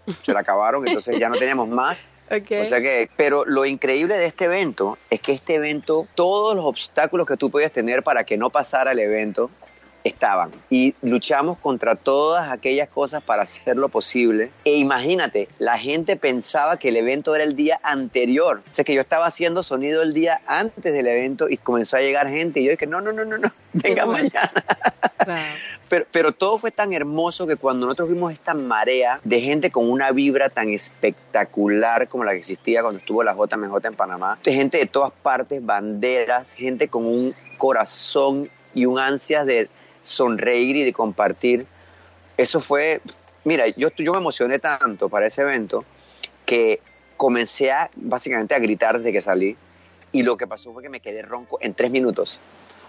Se 0.06 0.32
le 0.32 0.38
acabaron, 0.38 0.88
entonces 0.88 1.20
ya 1.20 1.28
no 1.28 1.36
teníamos 1.38 1.68
más. 1.68 2.08
O 2.32 2.66
sea 2.66 2.80
que, 2.80 3.10
pero 3.18 3.44
lo 3.44 3.66
increíble 3.66 4.16
de 4.16 4.28
este 4.28 4.46
evento 4.46 5.00
es 5.10 5.20
que 5.20 5.32
este 5.32 5.56
evento, 5.56 6.08
todos 6.14 6.56
los 6.56 6.64
obstáculos 6.64 7.26
que 7.26 7.38
tú 7.38 7.50
podías 7.50 7.72
tener 7.72 8.04
para 8.04 8.24
que 8.24 8.38
no 8.38 8.52
pasara 8.52 8.92
el 8.92 9.00
evento, 9.00 9.50
estaban. 10.04 10.52
Y 10.70 10.96
luchamos 11.02 11.58
contra 11.58 11.96
todas 11.96 12.52
aquellas 12.52 12.90
cosas 12.90 13.24
para 13.24 13.44
hacerlo 13.44 13.90
posible. 13.90 14.52
E 14.66 14.76
imagínate, 14.76 15.48
la 15.60 15.78
gente 15.78 16.16
pensaba 16.16 16.78
que 16.78 16.90
el 16.90 16.98
evento 16.98 17.36
era 17.36 17.44
el 17.44 17.56
día 17.56 17.80
anterior. 17.84 18.62
O 18.70 18.74
sea 18.74 18.86
que 18.86 18.94
yo 18.94 19.02
estaba 19.02 19.26
haciendo 19.26 19.64
sonido 19.64 20.02
el 20.02 20.14
día 20.14 20.42
antes 20.48 20.94
del 20.94 21.08
evento 21.08 21.50
y 21.50 21.58
comenzó 21.58 21.98
a 21.98 22.02
llegar 22.02 22.30
gente 22.30 22.60
y 22.60 22.66
yo 22.66 22.72
dije, 22.72 22.88
no, 22.88 23.02
no, 23.02 23.12
no, 23.12 23.26
no, 23.26 23.38
no, 23.38 23.52
venga 23.74 24.06
mañana. 24.06 24.52
Pero, 25.90 26.06
pero 26.12 26.32
todo 26.32 26.60
fue 26.60 26.70
tan 26.70 26.94
hermoso 26.94 27.48
que 27.48 27.56
cuando 27.56 27.88
nosotros 27.88 28.10
vimos 28.10 28.32
esta 28.32 28.54
marea 28.54 29.20
de 29.24 29.42
gente 29.42 29.72
con 29.72 29.90
una 29.90 30.12
vibra 30.12 30.50
tan 30.50 30.70
espectacular 30.70 32.08
como 32.08 32.24
la 32.24 32.32
que 32.34 32.38
existía 32.38 32.84
cuando 32.84 33.00
estuvo 33.00 33.24
la 33.24 33.34
JMJ 33.34 33.88
en 33.88 33.96
Panamá, 33.96 34.38
de 34.44 34.54
gente 34.54 34.78
de 34.78 34.86
todas 34.86 35.12
partes, 35.12 35.66
banderas, 35.66 36.54
gente 36.54 36.90
con 36.90 37.08
un 37.08 37.34
corazón 37.58 38.52
y 38.76 38.86
un 38.86 39.00
ansias 39.00 39.48
de 39.48 39.68
sonreír 40.10 40.76
y 40.78 40.84
de 40.84 40.94
compartir. 40.94 41.66
Eso 42.38 42.60
fue, 42.60 43.02
mira, 43.44 43.68
yo, 43.68 43.90
yo 43.98 44.12
me 44.14 44.20
emocioné 44.20 44.60
tanto 44.60 45.10
para 45.10 45.28
ese 45.28 45.42
evento 45.42 45.86
que 46.46 46.82
comencé 47.18 47.72
a, 47.72 47.90
básicamente 47.96 48.56
a 48.56 48.60
gritar 48.60 48.98
desde 48.98 49.12
que 49.12 49.22
salí 49.22 49.58
y 50.12 50.24
lo 50.24 50.38
que 50.38 50.48
pasó 50.48 50.74
fue 50.74 50.82
que 50.82 50.90
me 50.90 51.00
quedé 51.00 51.22
ronco 51.22 51.60
en 51.62 51.74
tres 51.74 51.92
minutos. 51.92 52.40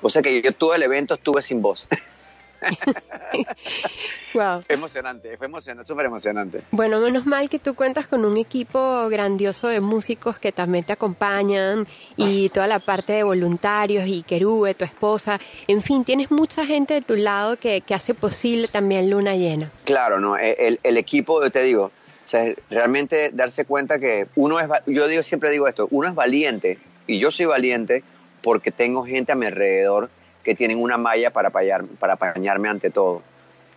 O 0.02 0.08
sea 0.08 0.22
que 0.22 0.40
yo 0.40 0.52
todo 0.52 0.74
el 0.74 0.82
evento 0.82 1.14
estuve 1.14 1.42
sin 1.42 1.60
voz. 1.62 1.88
wow. 4.34 4.62
Fue 4.62 4.74
emocionante, 4.74 5.36
fue 5.36 5.46
emocionante, 5.46 5.86
súper 5.86 6.06
emocionante. 6.06 6.62
Bueno, 6.70 7.00
menos 7.00 7.26
mal 7.26 7.48
que 7.48 7.58
tú 7.58 7.74
cuentas 7.74 8.06
con 8.06 8.24
un 8.24 8.36
equipo 8.36 9.08
grandioso 9.08 9.68
de 9.68 9.80
músicos 9.80 10.38
que 10.38 10.52
también 10.52 10.84
te 10.84 10.92
acompañan 10.92 11.86
y 12.16 12.48
toda 12.50 12.66
la 12.66 12.78
parte 12.78 13.12
de 13.14 13.22
voluntarios 13.22 14.06
y 14.06 14.22
Kerube, 14.22 14.74
tu 14.74 14.84
esposa. 14.84 15.38
En 15.66 15.80
fin, 15.82 16.04
tienes 16.04 16.30
mucha 16.30 16.66
gente 16.66 16.94
de 16.94 17.02
tu 17.02 17.16
lado 17.16 17.56
que, 17.56 17.80
que 17.80 17.94
hace 17.94 18.14
posible 18.14 18.68
también 18.68 19.10
Luna 19.10 19.34
Llena. 19.36 19.70
Claro, 19.84 20.20
no, 20.20 20.36
e, 20.36 20.52
el, 20.58 20.80
el 20.82 20.96
equipo, 20.96 21.42
yo 21.42 21.50
te 21.50 21.62
digo, 21.62 21.84
o 21.84 22.28
sea, 22.30 22.54
realmente 22.70 23.30
darse 23.32 23.64
cuenta 23.64 23.98
que 23.98 24.28
uno 24.36 24.60
es, 24.60 24.68
yo 24.86 25.08
digo, 25.08 25.22
siempre 25.22 25.50
digo 25.50 25.66
esto, 25.66 25.88
uno 25.90 26.08
es 26.08 26.14
valiente 26.14 26.78
y 27.06 27.18
yo 27.18 27.30
soy 27.30 27.46
valiente 27.46 28.04
porque 28.42 28.70
tengo 28.70 29.04
gente 29.04 29.32
a 29.32 29.34
mi 29.34 29.46
alrededor 29.46 30.10
que 30.42 30.54
tienen 30.54 30.80
una 30.80 30.96
malla 30.96 31.30
para, 31.30 31.50
para 31.50 32.14
apañarme 32.14 32.68
ante 32.68 32.90
todo. 32.90 33.22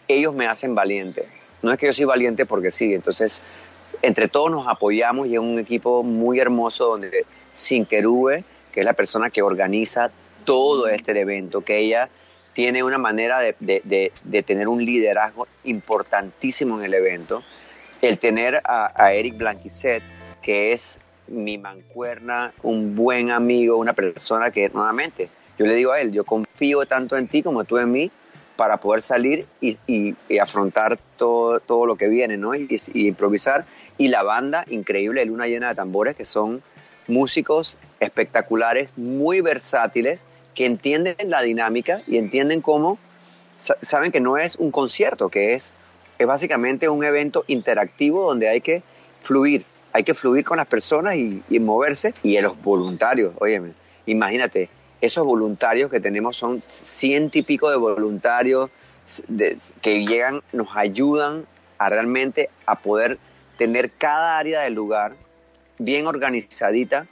Ellos 0.08 0.34
me 0.34 0.48
hacen 0.48 0.76
valiente. 0.76 1.28
No 1.62 1.72
es 1.72 1.80
que 1.80 1.88
yo 1.88 1.94
soy 1.94 2.06
valiente 2.06 2.46
porque 2.46 2.72
sí. 2.72 2.94
Entonces, 2.94 3.42
entre 4.02 4.28
todos 4.28 4.52
nos 4.52 4.68
apoyamos 4.68 5.28
y 5.28 5.34
es 5.34 5.40
un 5.40 5.60
equipo 5.60 6.04
muy 6.04 6.40
hermoso 6.40 6.88
donde 6.88 7.26
Sin 7.54 7.86
que 7.86 8.00
es 8.76 8.86
la 8.86 8.94
persona 8.94 9.30
que 9.30 9.42
organiza 9.42 10.12
todo 10.46 10.88
este 10.88 11.18
evento, 11.18 11.62
que 11.62 11.78
ella 11.78 12.10
tiene 12.54 12.84
una 12.84 12.98
manera 12.98 13.40
de, 13.40 13.56
de, 13.60 14.44
tener 14.44 14.68
un 14.68 14.84
liderazgo 14.84 15.48
importantísimo 15.64 16.80
en 16.80 16.86
el 16.86 16.94
evento. 16.94 17.44
El 18.02 18.20
tener 18.20 18.62
a, 18.66 19.14
Eric 19.14 19.38
Blanquicet, 19.38 20.04
que 20.42 20.74
es 20.74 21.00
mi 21.28 21.58
mancuerna, 21.58 22.54
un 22.62 22.96
buen 22.96 23.32
amigo, 23.32 23.78
una 23.78 23.94
persona 23.94 24.52
que 24.52 24.70
nuevamente 24.70 25.30
yo 25.64 25.70
le 25.70 25.76
digo 25.76 25.92
a 25.92 26.02
él, 26.02 26.12
yo 26.12 26.24
confío 26.24 26.86
tanto 26.86 27.18
en 27.18 27.28
ti 27.28 27.44
como 27.44 27.64
tú 27.64 27.78
en 27.78 27.92
mí 27.92 28.12
para 28.56 28.78
poder 28.78 29.02
salir 29.02 29.46
y, 29.62 29.78
y, 29.88 30.16
afrontar 30.38 30.98
todo, 31.18 31.60
todo, 31.60 31.86
lo 31.86 31.96
que 31.96 32.08
viene, 32.08 32.38
¿no? 32.38 32.54
Y, 32.54 32.68
improvisar. 32.94 33.66
Y 33.98 34.08
la 34.10 34.24
banda 34.24 34.66
increíble, 34.70 35.26
Luna 35.26 35.48
Llena 35.48 35.70
de 35.70 35.76
Tambores, 35.76 36.16
que 36.16 36.26
son 36.26 36.62
músicos 37.08 37.78
espectaculares, 38.00 38.98
muy 38.98 39.42
versátiles, 39.42 40.20
que 40.56 40.66
entienden 40.66 41.16
la 41.30 41.42
dinámica 41.42 42.02
y 42.08 42.18
entienden 42.18 42.62
cómo 42.62 43.00
saben 43.82 44.12
que 44.12 44.20
no 44.20 44.38
es 44.38 44.56
un 44.56 44.72
concierto, 44.72 45.30
que 45.30 45.54
es, 45.54 45.74
es 46.20 46.28
básicamente 46.28 46.90
un 46.90 47.04
evento 47.04 47.44
interactivo 47.48 48.28
donde 48.28 48.50
hay 48.50 48.62
que 48.62 48.84
fluir, 49.24 49.66
hay 49.94 50.04
que 50.04 50.14
fluir 50.14 50.44
con 50.44 50.58
las 50.58 50.68
personas 50.68 51.16
y, 51.16 51.60
moverse. 51.60 52.14
Y 52.24 52.36
en 52.36 52.44
los 52.44 52.62
voluntarios, 52.62 53.34
óyeme, 53.40 53.72
imagínate, 54.06 54.70
esos 55.04 55.26
voluntarios 55.26 55.92
que 55.92 56.00
tenemos 56.00 56.38
son 56.38 56.64
ciento 56.70 57.38
y 57.38 57.42
pico 57.42 57.70
de 57.70 57.76
voluntarios 57.76 58.70
que 59.82 60.06
llegan, 60.06 60.42
nos 60.54 60.70
ayudan 60.78 61.46
a 61.78 61.90
realmente 61.90 62.50
a 62.66 62.80
poder 62.80 63.18
tener 63.58 63.92
cada 63.92 64.38
área 64.38 64.62
del 64.62 64.76
lugar 64.76 65.16
bien 65.78 66.08
organizadita 66.08 67.06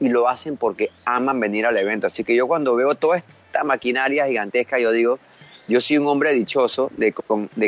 y 0.00 0.08
lo 0.08 0.28
hacen 0.28 0.56
porque 0.56 0.90
aman 1.04 1.38
venir 1.38 1.66
al 1.66 1.76
evento. 1.76 2.08
Así 2.08 2.24
que 2.24 2.34
yo 2.34 2.48
cuando 2.48 2.74
veo 2.74 2.96
toda 2.96 3.18
esta 3.18 3.62
maquinaria 3.62 4.26
gigantesca, 4.26 4.80
yo 4.80 4.90
digo, 4.90 5.20
yo 5.68 5.80
soy 5.80 5.98
un 5.98 6.08
hombre 6.08 6.34
dichoso 6.34 6.90
de, 6.96 7.12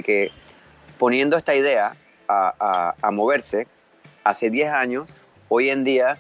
que 0.03 0.33
poniendo 0.99 1.37
esta 1.37 1.55
idea 1.55 1.95
a, 2.27 2.97
a, 3.01 3.11
moverse 3.13 3.69
hace 4.25 4.51
10 4.51 4.73
años, 4.73 5.09
hoy 5.49 5.71
en 5.71 5.85
día 5.85 6.19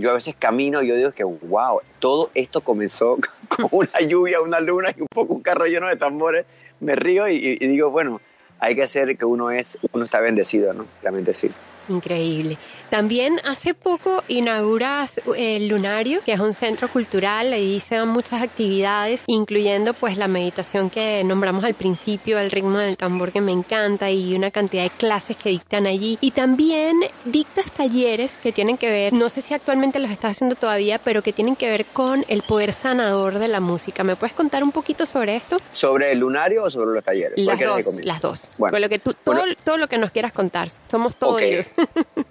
yo 0.00 0.10
a 0.10 0.14
veces 0.14 0.34
camino 0.38 0.82
y 0.82 0.88
yo 0.88 0.96
digo 0.96 1.12
que, 1.12 1.24
wow, 1.24 1.80
todo 1.98 2.30
esto 2.34 2.60
comenzó 2.62 3.18
con 3.48 3.68
una 3.70 4.00
lluvia, 4.00 4.40
una 4.40 4.60
luna 4.60 4.92
y 4.96 5.00
un 5.00 5.08
poco 5.12 5.34
un 5.34 5.42
carro 5.42 5.66
lleno 5.66 5.88
de 5.88 5.96
tambores. 5.96 6.46
Me 6.80 6.96
río 6.96 7.28
y, 7.28 7.58
digo, 7.58 7.90
bueno, 7.90 8.20
hay 8.58 8.74
que 8.74 8.82
hacer 8.82 9.16
que 9.18 9.24
uno 9.24 9.50
es, 9.50 9.78
uno 9.92 10.04
está 10.04 10.20
bendecido, 10.20 10.72
¿no? 10.72 10.86
Realmente 11.02 11.34
sí. 11.34 11.50
Increíble. 11.90 12.56
También 12.88 13.40
hace 13.44 13.74
poco 13.74 14.24
inauguras 14.28 15.20
el 15.36 15.68
Lunario, 15.68 16.22
que 16.24 16.32
es 16.32 16.40
un 16.40 16.54
centro 16.54 16.88
cultural, 16.88 17.52
ahí 17.52 17.78
se 17.80 17.96
dan 17.96 18.08
muchas 18.08 18.42
actividades, 18.42 19.24
incluyendo 19.26 19.94
pues 19.94 20.16
la 20.16 20.28
meditación 20.28 20.90
que 20.90 21.22
nombramos 21.24 21.64
al 21.64 21.74
principio, 21.74 22.38
el 22.38 22.50
ritmo 22.50 22.78
del 22.78 22.96
tambor 22.96 23.32
que 23.32 23.40
me 23.40 23.52
encanta 23.52 24.10
y 24.10 24.34
una 24.34 24.50
cantidad 24.50 24.84
de 24.84 24.90
clases 24.90 25.36
que 25.36 25.50
dictan 25.50 25.86
allí. 25.86 26.18
Y 26.20 26.30
también 26.30 27.00
dictas 27.24 27.72
talleres 27.72 28.36
que 28.42 28.52
tienen 28.52 28.78
que 28.78 28.88
ver, 28.88 29.12
no 29.12 29.28
sé 29.28 29.40
si 29.40 29.54
actualmente 29.54 29.98
los 29.98 30.10
estás 30.10 30.32
haciendo 30.32 30.56
todavía, 30.56 30.98
pero 30.98 31.22
que 31.22 31.32
tienen 31.32 31.56
que 31.56 31.68
ver 31.68 31.86
con 31.86 32.24
el 32.28 32.42
poder 32.42 32.72
sanador 32.72 33.38
de 33.38 33.48
la 33.48 33.60
música. 33.60 34.04
¿Me 34.04 34.16
puedes 34.16 34.34
contar 34.34 34.62
un 34.62 34.72
poquito 34.72 35.06
sobre 35.06 35.36
esto? 35.36 35.58
¿Sobre 35.72 36.12
el 36.12 36.18
Lunario 36.18 36.64
o 36.64 36.70
sobre 36.70 36.94
los 36.94 37.04
talleres? 37.04 37.38
Las 37.38 37.60
dos, 37.60 37.84
las 38.02 38.20
dos. 38.20 38.50
Bueno, 38.58 38.78
lo 38.78 38.88
que 38.88 38.98
tú, 38.98 39.14
todo, 39.14 39.42
todo, 39.64 39.76
lo 39.76 39.88
que 39.88 39.98
nos 39.98 40.10
quieras 40.10 40.32
contar, 40.32 40.68
somos 40.90 41.16
todos 41.16 41.40
ellos. 41.40 41.68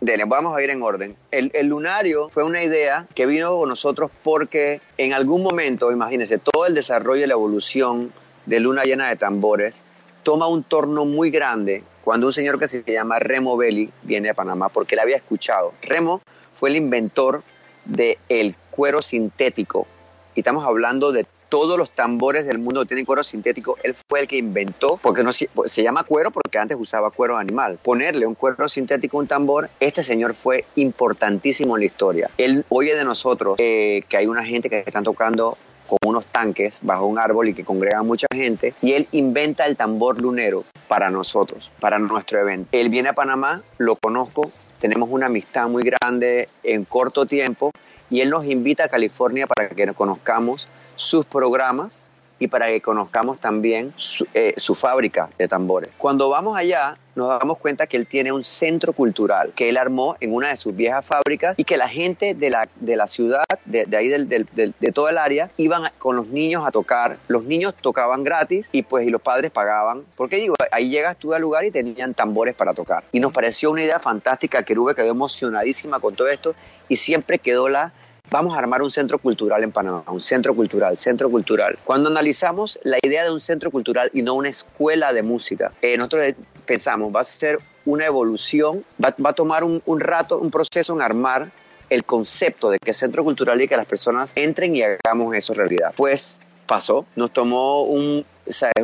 Dele, 0.01 0.25
vamos 0.25 0.55
a 0.55 0.61
ir 0.61 0.69
en 0.69 0.81
orden. 0.81 1.15
El, 1.31 1.67
lunario 1.67 2.29
fue 2.29 2.43
una 2.43 2.63
idea 2.63 3.07
que 3.15 3.25
vino 3.25 3.57
con 3.57 3.69
nosotros 3.69 4.11
porque 4.23 4.81
en 4.97 5.13
algún 5.13 5.43
momento, 5.43 5.91
imagínense, 5.91 6.37
todo 6.37 6.65
el 6.65 6.73
desarrollo 6.73 7.23
y 7.23 7.27
la 7.27 7.33
evolución 7.33 8.11
de 8.45 8.59
Luna 8.59 8.83
Llena 8.83 9.09
de 9.09 9.15
Tambores 9.15 9.83
toma 10.23 10.47
un 10.47 10.63
torno 10.63 11.05
muy 11.05 11.31
grande 11.31 11.83
cuando 12.03 12.27
un 12.27 12.33
señor 12.33 12.59
que 12.59 12.67
se 12.67 12.83
llama 12.83 13.19
Remo 13.19 13.57
Belli 13.57 13.89
viene 14.03 14.29
a 14.29 14.33
Panamá 14.33 14.69
porque 14.69 14.95
él 14.95 14.99
había 14.99 15.17
escuchado. 15.17 15.73
Remo 15.81 16.21
fue 16.59 16.69
el 16.69 16.75
inventor 16.75 17.43
del 17.85 18.17
el 18.29 18.55
cuero 18.71 19.01
sintético 19.01 19.87
y 20.35 20.41
estamos 20.41 20.65
hablando 20.65 21.11
de 21.11 21.25
todos 21.49 21.77
los 21.77 21.91
tambores 21.91 22.45
del 22.45 22.59
mundo 22.59 22.85
tienen 22.85 23.05
cuero 23.05 23.23
sintético. 23.23 23.77
Él 23.83 23.95
fue 24.07 24.21
el 24.21 24.27
que 24.27 24.37
inventó, 24.37 24.97
porque 25.01 25.23
no 25.23 25.33
se 25.33 25.83
llama 25.83 26.03
cuero 26.03 26.31
porque 26.31 26.57
antes 26.57 26.77
usaba 26.79 27.11
cuero 27.11 27.37
animal. 27.37 27.79
Ponerle 27.83 28.25
un 28.25 28.35
cuero 28.35 28.69
sintético 28.69 29.17
a 29.17 29.21
un 29.21 29.27
tambor, 29.27 29.69
este 29.79 30.03
señor 30.03 30.35
fue 30.35 30.65
importantísimo 30.75 31.75
en 31.75 31.81
la 31.81 31.85
historia. 31.85 32.29
Él 32.37 32.65
oye 32.69 32.95
de 32.95 33.03
nosotros 33.03 33.55
eh, 33.57 34.03
que 34.07 34.17
hay 34.17 34.27
una 34.27 34.45
gente 34.45 34.69
que 34.69 34.83
están 34.85 35.03
tocando 35.03 35.57
con 35.89 35.97
unos 36.05 36.25
tanques 36.25 36.79
bajo 36.83 37.07
un 37.07 37.17
árbol 37.17 37.49
y 37.49 37.53
que 37.55 37.65
congrega 37.65 38.03
mucha 38.03 38.27
gente 38.31 38.75
y 38.81 38.93
él 38.93 39.07
inventa 39.11 39.65
el 39.65 39.75
tambor 39.75 40.21
lunero 40.21 40.63
para 40.87 41.09
nosotros, 41.09 41.71
para 41.79 41.97
nuestro 41.97 42.39
evento. 42.39 42.69
Él 42.71 42.89
viene 42.89 43.09
a 43.09 43.13
Panamá, 43.13 43.63
lo 43.79 43.95
conozco, 43.95 44.43
tenemos 44.79 45.09
una 45.11 45.25
amistad 45.25 45.67
muy 45.67 45.81
grande 45.81 46.47
en 46.63 46.85
corto 46.85 47.25
tiempo 47.25 47.71
y 48.11 48.21
él 48.21 48.29
nos 48.29 48.45
invita 48.45 48.85
a 48.85 48.87
California 48.87 49.47
para 49.47 49.69
que 49.69 49.85
nos 49.87 49.95
conozcamos 49.95 50.67
sus 50.99 51.25
programas 51.25 52.03
y 52.39 52.47
para 52.47 52.67
que 52.67 52.81
conozcamos 52.81 53.39
también 53.39 53.93
eh, 54.33 54.53
su, 54.57 54.75
fábrica 54.75 55.29
de 55.37 55.47
tambores. 55.47 55.89
Cuando 55.97 56.29
vamos 56.29 56.57
allá, 56.57 56.97
nos 57.15 57.27
damos 57.39 57.57
cuenta 57.57 57.85
que 57.85 57.97
él 57.97 58.07
tiene 58.07 58.31
un 58.31 58.45
centro 58.45 58.93
cultural 58.93 59.51
que 59.55 59.67
él 59.67 59.75
armó 59.75 60.15
en 60.21 60.33
una 60.33 60.49
de 60.49 60.57
sus 60.57 60.73
viejas 60.73 61.05
fábricas 61.05 61.59
y 61.59 61.65
que 61.65 61.75
la 61.75 61.89
gente 61.89 62.33
de 62.33 62.49
la, 62.49 62.67
de 62.79 62.95
la 62.95 63.07
ciudad, 63.07 63.43
de, 63.65 63.85
ahí 63.95 64.07
del, 64.07 64.27
de 64.27 64.91
todo 64.93 65.09
el 65.09 65.17
área, 65.17 65.49
iban 65.57 65.83
con 65.97 66.15
los 66.15 66.27
niños 66.27 66.65
a 66.65 66.71
tocar. 66.71 67.17
Los 67.27 67.43
niños 67.43 67.75
tocaban 67.81 68.23
gratis 68.23 68.69
y 68.71 68.83
pues 68.83 69.05
y 69.05 69.09
los 69.09 69.21
padres 69.21 69.51
pagaban. 69.51 70.03
Porque 70.15 70.37
digo, 70.37 70.55
ahí 70.71 70.89
llegas 70.89 71.17
tú 71.17 71.33
al 71.33 71.41
lugar 71.41 71.65
y 71.65 71.71
tenían 71.71 72.13
tambores 72.13 72.55
para 72.55 72.73
tocar. 72.73 73.03
Y 73.11 73.19
nos 73.19 73.33
pareció 73.33 73.71
una 73.71 73.83
idea 73.83 73.99
fantástica. 73.99 74.63
Kerube 74.63 74.95
quedó 74.95 75.09
emocionadísima 75.09 75.99
con 75.99 76.15
todo 76.15 76.29
esto 76.29 76.55
y 76.87 76.95
siempre 76.95 77.37
quedó 77.37 77.67
la 77.67 77.91
vamos 78.29 78.55
a 78.55 78.59
armar 78.59 78.81
un 78.81 78.91
centro 78.91 79.19
cultural 79.19 79.63
en 79.63 79.71
Panamá, 79.71 80.03
un 80.07 80.21
centro 80.21 80.55
cultural, 80.55 80.97
centro 80.97 81.29
cultural. 81.29 81.77
Cuando 81.83 82.09
analizamos 82.09 82.79
la 82.83 82.97
idea 83.01 83.23
de 83.23 83.31
un 83.31 83.41
centro 83.41 83.71
cultural 83.71 84.09
y 84.13 84.21
no 84.21 84.33
una 84.33 84.49
escuela 84.49 85.13
de 85.13 85.23
música, 85.23 85.71
eh, 85.81 85.97
nosotros 85.97 86.33
pensamos, 86.65 87.13
va 87.15 87.21
a 87.21 87.23
ser 87.23 87.59
una 87.85 88.05
evolución, 88.05 88.83
va, 89.03 89.15
a 89.29 89.33
tomar 89.33 89.63
un, 89.63 89.81
rato, 89.99 90.37
un 90.37 90.51
proceso 90.51 90.93
en 90.93 91.01
armar 91.01 91.51
el 91.89 92.03
concepto 92.03 92.69
de 92.69 92.77
que 92.77 92.91
es 92.91 92.97
centro 92.97 93.23
cultural 93.23 93.59
y 93.61 93.67
que 93.67 93.75
las 93.75 93.87
personas 93.87 94.31
entren 94.35 94.75
y 94.75 94.83
hagamos 94.83 95.35
eso 95.35 95.53
realidad. 95.53 95.93
Pues 95.95 96.37
pasó, 96.67 97.07
nos 97.15 97.33
tomó 97.33 97.83
un, 97.83 98.23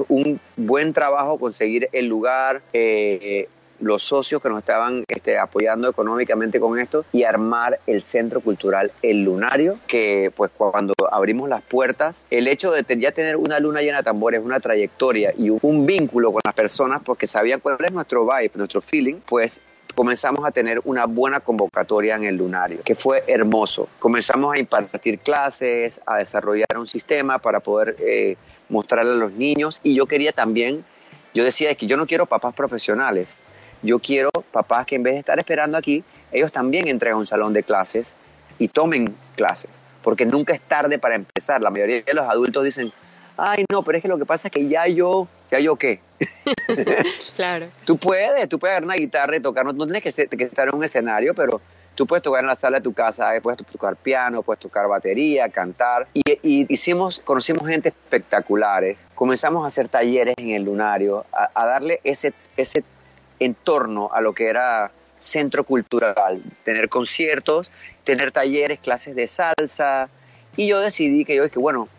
un 0.07 0.39
buen 0.55 0.91
trabajo 0.93 1.37
conseguir 1.37 1.87
el 1.91 2.07
lugar, 2.07 2.63
eh, 2.73 3.47
los 3.79 4.03
socios 4.03 4.41
que 4.41 4.49
nos 4.49 4.59
estaban 4.59 5.03
este, 5.07 5.37
apoyando 5.37 5.89
económicamente 5.89 6.59
con 6.59 6.79
esto 6.79 7.05
y 7.11 7.23
armar 7.23 7.79
el 7.87 8.03
Centro 8.03 8.41
Cultural 8.41 8.91
El 9.01 9.23
Lunario, 9.23 9.77
que 9.87 10.31
pues 10.35 10.51
cuando 10.55 10.93
abrimos 11.11 11.49
las 11.49 11.61
puertas, 11.61 12.15
el 12.29 12.47
hecho 12.47 12.71
de 12.71 12.83
ya 12.99 13.11
tener 13.11 13.37
una 13.37 13.59
luna 13.59 13.81
llena 13.81 13.97
de 13.97 14.03
tambores, 14.03 14.41
una 14.43 14.59
trayectoria 14.59 15.33
y 15.37 15.49
un 15.49 15.85
vínculo 15.85 16.31
con 16.31 16.41
las 16.45 16.53
personas 16.53 17.01
porque 17.03 17.27
sabían 17.27 17.59
cuál 17.59 17.77
es 17.79 17.91
nuestro 17.91 18.25
vibe, 18.25 18.51
nuestro 18.55 18.81
feeling, 18.81 19.15
pues 19.25 19.59
comenzamos 19.93 20.45
a 20.45 20.51
tener 20.51 20.81
una 20.83 21.05
buena 21.05 21.39
convocatoria 21.39 22.15
en 22.15 22.25
el 22.25 22.35
lunario, 22.35 22.79
que 22.83 22.95
fue 22.95 23.23
hermoso. 23.27 23.87
Comenzamos 23.99 24.53
a 24.53 24.59
impartir 24.59 25.19
clases, 25.19 26.01
a 26.05 26.17
desarrollar 26.17 26.77
un 26.77 26.87
sistema 26.87 27.39
para 27.39 27.61
poder 27.61 27.95
eh, 27.99 28.35
mostrarle 28.69 29.13
a 29.13 29.15
los 29.15 29.31
niños 29.31 29.79
y 29.83 29.95
yo 29.95 30.05
quería 30.05 30.33
también, 30.33 30.83
yo 31.33 31.43
decía 31.43 31.73
que 31.75 31.87
yo 31.87 31.97
no 31.97 32.05
quiero 32.05 32.25
papás 32.25 32.53
profesionales, 32.53 33.29
yo 33.81 33.99
quiero 33.99 34.29
papás 34.51 34.85
que 34.85 34.95
en 34.95 35.03
vez 35.03 35.13
de 35.13 35.19
estar 35.19 35.37
esperando 35.37 35.77
aquí, 35.77 36.03
ellos 36.31 36.51
también 36.51 36.87
entren 36.87 37.13
a 37.13 37.17
un 37.17 37.27
salón 37.27 37.53
de 37.53 37.63
clases 37.63 38.11
y 38.57 38.67
tomen 38.67 39.15
clases, 39.35 39.71
porque 40.01 40.25
nunca 40.25 40.53
es 40.53 40.61
tarde 40.61 40.99
para 40.99 41.15
empezar. 41.15 41.61
La 41.61 41.69
mayoría 41.69 42.01
de 42.01 42.13
los 42.13 42.25
adultos 42.25 42.63
dicen, 42.65 42.91
ay, 43.37 43.65
no, 43.71 43.83
pero 43.83 43.97
es 43.97 44.01
que 44.01 44.07
lo 44.07 44.17
que 44.17 44.25
pasa 44.25 44.47
es 44.47 44.51
que 44.51 44.67
ya 44.67 44.87
yo, 44.87 45.27
ya 45.51 45.59
yo 45.59 45.75
qué. 45.75 45.99
claro. 47.35 47.67
Tú 47.85 47.97
puedes, 47.97 48.47
tú 48.49 48.59
puedes 48.59 48.71
agarrar 48.71 48.85
una 48.85 48.95
guitarra 48.95 49.35
y 49.35 49.39
tocar, 49.41 49.65
no, 49.65 49.73
tienes 49.85 50.03
que, 50.03 50.09
estar 50.43 50.67
en 50.67 50.75
un 50.75 50.83
escenario, 50.83 51.33
pero 51.33 51.61
tú 51.95 52.05
puedes 52.05 52.23
tocar 52.23 52.41
en 52.41 52.47
la 52.47 52.55
sala 52.55 52.77
de 52.77 52.83
tu 52.83 52.93
casa, 52.93 53.31
puedes 53.41 53.65
tocar 53.65 53.95
piano, 53.95 54.41
puedes 54.41 54.59
tocar 54.59 54.87
batería, 54.87 55.49
cantar. 55.49 56.07
Y, 56.13 56.21
y 56.41 56.65
hicimos, 56.73 57.21
conocimos 57.23 57.67
gente 57.67 57.89
espectaculares, 57.89 59.05
comenzamos 59.15 59.63
a 59.63 59.67
hacer 59.67 59.89
talleres 59.89 60.35
en 60.37 60.49
el 60.51 60.63
lunario, 60.63 61.25
a, 61.31 61.49
a 61.53 61.65
darle 61.65 61.99
ese, 62.03 62.33
ese 62.57 62.83
en 63.39 63.53
torno 63.53 64.11
a 64.13 64.21
lo 64.21 64.33
que 64.33 64.47
era 64.47 64.91
centro 65.19 65.63
cultural, 65.63 66.41
tener 66.63 66.89
conciertos, 66.89 67.71
tener 68.03 68.31
talleres, 68.31 68.79
clases 68.79 69.15
de 69.15 69.27
salsa. 69.27 70.09
Y 70.55 70.67
yo 70.67 70.79
decidí 70.79 71.25
que 71.25 71.35
yo, 71.35 71.43
es 71.43 71.51
que 71.51 71.59
bueno, 71.59 71.89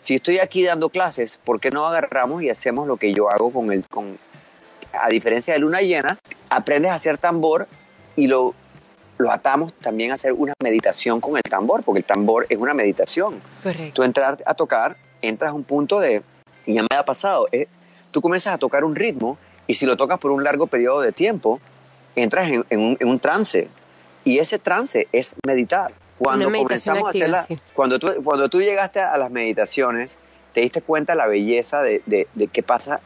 si 0.00 0.16
estoy 0.16 0.38
aquí 0.38 0.64
dando 0.64 0.88
clases, 0.88 1.38
¿por 1.44 1.60
qué 1.60 1.70
no 1.70 1.86
agarramos 1.86 2.42
y 2.42 2.50
hacemos 2.50 2.88
lo 2.88 2.96
que 2.96 3.12
yo 3.12 3.30
hago 3.30 3.52
con 3.52 3.70
el, 3.72 3.86
con, 3.86 4.18
a 4.92 5.08
diferencia 5.08 5.54
de 5.54 5.60
luna 5.60 5.80
llena, 5.80 6.18
aprendes 6.50 6.90
a 6.90 6.96
hacer 6.96 7.18
tambor 7.18 7.68
y 8.16 8.26
lo, 8.26 8.54
lo 9.18 9.30
atamos 9.30 9.72
también 9.74 10.10
a 10.10 10.14
hacer 10.14 10.32
una 10.32 10.54
meditación 10.62 11.20
con 11.20 11.36
el 11.36 11.42
tambor, 11.42 11.84
porque 11.84 12.00
el 12.00 12.04
tambor 12.04 12.46
es 12.48 12.58
una 12.58 12.74
meditación. 12.74 13.40
Correcto. 13.62 13.92
Tú 13.94 14.02
entrar 14.02 14.38
a 14.44 14.54
tocar, 14.54 14.96
entras 15.20 15.50
a 15.50 15.54
un 15.54 15.64
punto 15.64 16.00
de, 16.00 16.22
y 16.66 16.74
ya 16.74 16.82
me 16.82 16.96
ha 16.96 17.04
pasado, 17.04 17.46
eh, 17.52 17.68
tú 18.10 18.20
comienzas 18.20 18.54
a 18.54 18.58
tocar 18.58 18.84
un 18.84 18.96
ritmo 18.96 19.38
y 19.66 19.74
si 19.74 19.86
lo 19.86 19.96
tocas 19.96 20.18
por 20.18 20.30
un 20.30 20.44
largo 20.44 20.66
periodo 20.66 21.00
de 21.00 21.12
tiempo, 21.12 21.60
entras 22.16 22.50
en, 22.70 22.96
un, 23.00 23.18
trance. 23.18 23.68
Y 24.24 24.38
ese 24.38 24.58
trance 24.58 25.08
es 25.12 25.34
meditar. 25.46 25.92
Cuando 26.18 26.50
comenzamos 26.52 27.04
a 27.04 27.10
hacerla, 27.10 27.46
cuando, 27.74 27.98
tú, 27.98 28.08
cuando 28.22 28.48
tú 28.48 28.60
llegaste 28.60 29.00
a 29.00 29.16
las 29.16 29.30
meditaciones, 29.30 30.18
te 30.52 30.60
diste 30.60 30.82
cuenta 30.82 31.14
la 31.14 31.26
belleza 31.26 31.82
de, 31.82 32.02
de, 32.06 32.46
qué 32.48 32.62
pasa 32.62 33.00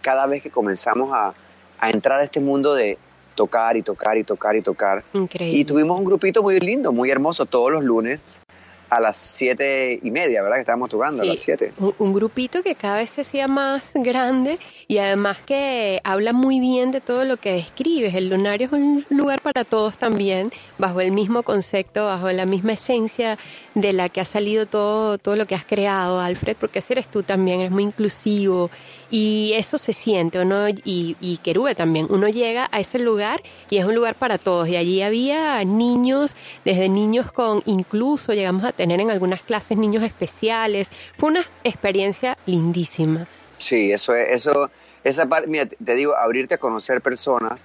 cada 0.00 0.26
vez 0.26 0.42
que 0.42 0.50
comenzamos 0.50 1.12
a, 1.12 1.34
a, 1.78 1.90
entrar 1.90 2.20
a 2.20 2.24
este 2.24 2.40
mundo 2.40 2.74
de 2.74 2.98
tocar 3.34 3.76
y 3.76 3.82
tocar 3.82 4.16
y 4.16 4.24
tocar 4.24 4.56
y 4.56 4.62
tocar. 4.62 5.04
Increíble. 5.12 5.58
Y 5.58 5.64
tuvimos 5.64 5.98
un 5.98 6.04
grupito 6.04 6.42
muy 6.42 6.58
lindo, 6.58 6.92
muy 6.92 7.10
hermoso 7.10 7.46
todos 7.46 7.70
los 7.70 7.84
lunes. 7.84 8.40
A 8.88 9.00
las 9.00 9.16
siete 9.16 9.98
y 10.02 10.10
media, 10.10 10.42
¿verdad? 10.42 10.56
Que 10.56 10.60
estábamos 10.60 10.90
tocando 10.90 11.22
a 11.22 11.26
las 11.26 11.38
siete. 11.38 11.72
Un, 11.78 12.12
grupito 12.12 12.62
que 12.62 12.74
cada 12.74 12.98
vez 12.98 13.10
se 13.10 13.22
hacía 13.22 13.48
más 13.48 13.92
grande 13.94 14.58
y 14.86 14.98
además 14.98 15.38
que 15.44 16.00
habla 16.04 16.32
muy 16.32 16.60
bien 16.60 16.92
de 16.92 17.00
todo 17.00 17.24
lo 17.24 17.36
que 17.36 17.52
describes. 17.52 18.14
El 18.14 18.28
lunario 18.28 18.66
es 18.66 18.72
un 18.72 19.04
lugar 19.10 19.40
para 19.42 19.64
todos 19.64 19.98
también, 19.98 20.52
bajo 20.78 21.00
el 21.00 21.12
mismo 21.12 21.42
concepto, 21.42 22.06
bajo 22.06 22.30
la 22.30 22.46
misma 22.46 22.74
esencia 22.74 23.38
de 23.74 23.92
la 23.92 24.08
que 24.08 24.20
ha 24.20 24.24
salido 24.24 24.66
todo, 24.66 25.18
todo 25.18 25.36
lo 25.36 25.46
que 25.46 25.54
has 25.54 25.64
creado, 25.64 26.20
Alfred, 26.20 26.56
porque 26.58 26.78
ese 26.78 26.94
eres 26.94 27.08
tú 27.08 27.22
también, 27.22 27.60
eres 27.60 27.72
muy 27.72 27.82
inclusivo 27.82 28.70
y 29.10 29.52
eso 29.54 29.78
se 29.78 29.92
siente, 29.92 30.44
¿no? 30.44 30.68
Y, 30.68 31.16
y 31.20 31.38
Querube 31.38 31.74
también. 31.74 32.06
Uno 32.10 32.28
llega 32.28 32.68
a 32.72 32.80
ese 32.80 32.98
lugar 32.98 33.42
y 33.70 33.78
es 33.78 33.84
un 33.84 33.94
lugar 33.94 34.14
para 34.14 34.38
todos. 34.38 34.68
Y 34.68 34.76
allí 34.76 35.02
había 35.02 35.62
niños, 35.64 36.34
desde 36.64 36.88
niños 36.88 37.30
con 37.32 37.62
incluso 37.66 38.32
llegamos 38.32 38.64
a 38.64 38.72
tener 38.72 39.00
en 39.00 39.10
algunas 39.10 39.42
clases 39.42 39.78
niños 39.78 40.02
especiales. 40.02 40.90
Fue 41.16 41.30
una 41.30 41.42
experiencia 41.64 42.36
lindísima. 42.46 43.26
Sí, 43.58 43.92
eso 43.92 44.14
es, 44.14 44.46
eso, 44.46 44.70
esa 45.04 45.26
parte, 45.26 45.48
mira, 45.48 45.66
te 45.66 45.94
digo, 45.94 46.16
abrirte 46.16 46.54
a 46.54 46.58
conocer 46.58 47.00
personas. 47.00 47.60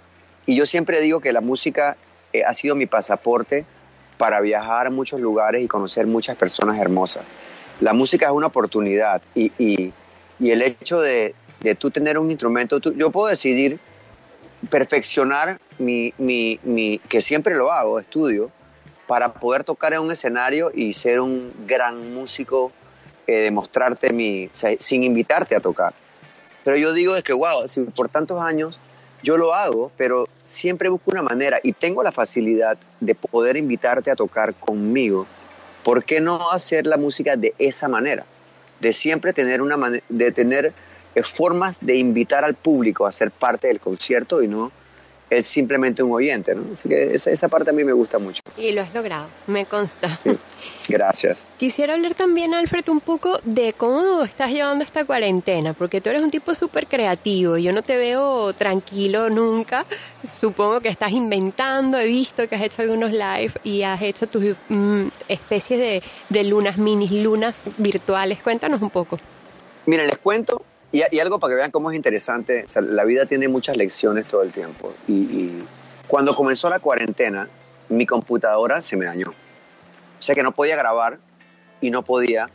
Y 0.45 0.55
yo 0.55 0.65
siempre 0.65 1.01
digo 1.01 1.19
que 1.19 1.33
la 1.33 1.41
música 1.41 1.97
eh, 2.33 2.43
ha 2.43 2.53
sido 2.53 2.75
mi 2.75 2.85
pasaporte 2.85 3.65
para 4.17 4.39
viajar 4.41 4.87
a 4.87 4.89
muchos 4.89 5.19
lugares 5.19 5.63
y 5.63 5.67
conocer 5.67 6.05
muchas 6.07 6.37
personas 6.37 6.77
hermosas. 6.79 7.23
La 7.79 7.93
música 7.93 8.27
es 8.27 8.31
una 8.31 8.47
oportunidad 8.47 9.21
y, 9.33 9.51
y, 9.57 9.91
y 10.41 10.49
el 10.49 10.63
hecho 10.63 10.99
de, 10.99 11.35
de, 11.61 11.75
tú 11.75 11.91
tener 11.91 12.17
un 12.17 12.31
instrumento, 12.31 12.79
yo 12.79 13.11
puedo 13.11 13.27
decidir 13.27 13.79
perfeccionar 14.71 15.59
mi, 15.77 16.13
mi, 16.17 16.59
mi, 16.63 16.97
que 16.97 17.21
siempre 17.21 17.55
lo 17.55 17.71
hago, 17.71 17.99
estudio, 17.99 18.49
para 19.05 19.33
poder 19.33 19.63
tocar 19.63 19.93
en 19.93 20.01
un 20.01 20.11
escenario 20.11 20.71
y 20.73 20.93
ser 20.93 21.21
un 21.21 21.53
gran 21.67 22.13
músico, 22.13 22.71
eh, 23.27 23.37
demostrarte 23.37 24.11
mi, 24.11 24.49
sin 24.79 25.03
invitarte 25.03 25.55
a 25.55 25.59
tocar. 25.59 25.93
Pero 26.63 26.75
yo 26.75 26.91
digo 26.91 27.15
es 27.15 27.23
que, 27.23 27.33
wow, 27.33 27.67
si 27.67 27.83
por 27.83 28.09
tantos 28.09 28.41
años 28.41 28.79
yo 29.21 29.37
lo 29.37 29.53
hago, 29.53 29.91
pero 29.95 30.27
siempre 30.41 30.89
busco 30.89 31.11
una 31.11 31.21
manera 31.21 31.59
y 31.61 31.73
tengo 31.73 32.01
la 32.01 32.11
facilidad 32.11 32.79
de 32.99 33.13
poder 33.13 33.57
invitarte 33.57 34.09
a 34.09 34.15
tocar 34.15 34.55
conmigo. 34.55 35.27
¿Por 35.83 36.03
qué 36.03 36.19
no 36.19 36.49
hacer 36.49 36.87
la 36.87 36.97
música 36.97 37.35
de 37.35 37.53
esa 37.59 37.87
manera? 37.87 38.25
De 38.81 38.91
siempre 38.91 39.31
tener 39.31 39.61
una 39.61 40.01
de 40.09 40.31
tener 40.31 40.73
eh, 41.15 41.23
formas 41.23 41.77
de 41.81 41.95
invitar 41.95 42.43
al 42.43 42.55
público 42.55 43.05
a 43.05 43.11
ser 43.11 43.31
parte 43.31 43.67
del 43.67 43.79
concierto 43.79 44.43
y 44.43 44.47
no 44.47 44.71
es 45.31 45.47
simplemente 45.47 46.03
un 46.03 46.11
oyente, 46.11 46.53
¿no? 46.53 46.65
Así 46.73 46.89
que 46.89 47.15
esa, 47.15 47.31
esa, 47.31 47.47
parte 47.47 47.69
a 47.69 47.73
mí 47.73 47.85
me 47.85 47.93
gusta 47.93 48.19
mucho. 48.19 48.41
Y 48.57 48.73
lo 48.73 48.81
has 48.81 48.93
logrado, 48.93 49.29
me 49.47 49.65
consta. 49.65 50.19
Gracias. 50.89 51.39
Quisiera 51.57 51.93
hablar 51.93 52.15
también, 52.15 52.53
Alfred, 52.53 52.89
un 52.89 52.99
poco 52.99 53.39
de 53.45 53.71
cómo 53.71 54.23
estás 54.23 54.51
llevando 54.51 54.83
esta 54.83 55.05
cuarentena, 55.05 55.71
porque 55.73 56.01
tú 56.01 56.09
eres 56.09 56.21
un 56.21 56.31
tipo 56.31 56.53
súper 56.53 56.85
creativo, 56.85 57.57
yo 57.57 57.71
no 57.71 57.81
te 57.81 57.95
veo 57.95 58.51
tranquilo 58.53 59.29
nunca, 59.29 59.85
supongo 60.21 60.81
que 60.81 60.89
estás 60.89 61.13
inventando, 61.13 61.97
he 61.97 62.07
visto 62.07 62.49
que 62.49 62.55
has 62.55 62.63
hecho 62.63 62.81
algunos 62.81 63.11
live 63.11 63.53
y 63.63 63.83
has 63.83 64.01
hecho 64.01 64.27
tus 64.27 64.57
mm, 64.67 65.07
especies 65.29 65.79
de, 65.79 66.03
de 66.27 66.43
lunas, 66.43 66.77
mini 66.77 67.07
lunas 67.23 67.61
virtuales, 67.77 68.39
cuéntanos 68.41 68.81
un 68.81 68.89
poco. 68.89 69.17
Mira, 69.85 70.03
les 70.03 70.17
cuento 70.17 70.65
y, 70.91 71.19
algo 71.19 71.39
para 71.39 71.51
que 71.51 71.55
vean 71.55 71.71
cómo 71.71 71.89
es 71.91 71.95
interesante, 71.95 72.65
la 72.81 73.05
vida 73.05 73.25
tiene 73.25 73.47
muchas 73.47 73.77
lecciones 73.77 74.25
todo 74.25 74.43
el 74.43 74.51
tiempo. 74.51 74.93
Y, 75.07 75.63
cuando 76.07 76.35
comenzó 76.35 76.69
la 76.69 76.79
cuarentena, 76.79 77.47
mi 77.87 78.05
computadora 78.05 78.81
se 78.81 78.97
me 78.97 79.05
dañó. 79.05 79.29
O 79.29 80.21
sea 80.21 80.35
que 80.35 80.43
no 80.43 80.51
podía 80.51 80.75
grabar 80.75 81.19
y 81.79 81.89
no 81.89 82.03
podía 82.03 82.49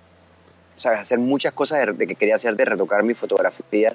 hacer 0.84 1.18
muchas 1.18 1.54
cosas 1.54 1.96
de, 1.96 2.06
que 2.06 2.14
quería 2.16 2.36
hacer, 2.36 2.54
de 2.54 2.66
retocar 2.66 3.02
mis 3.02 3.16
fotografías, 3.16 3.94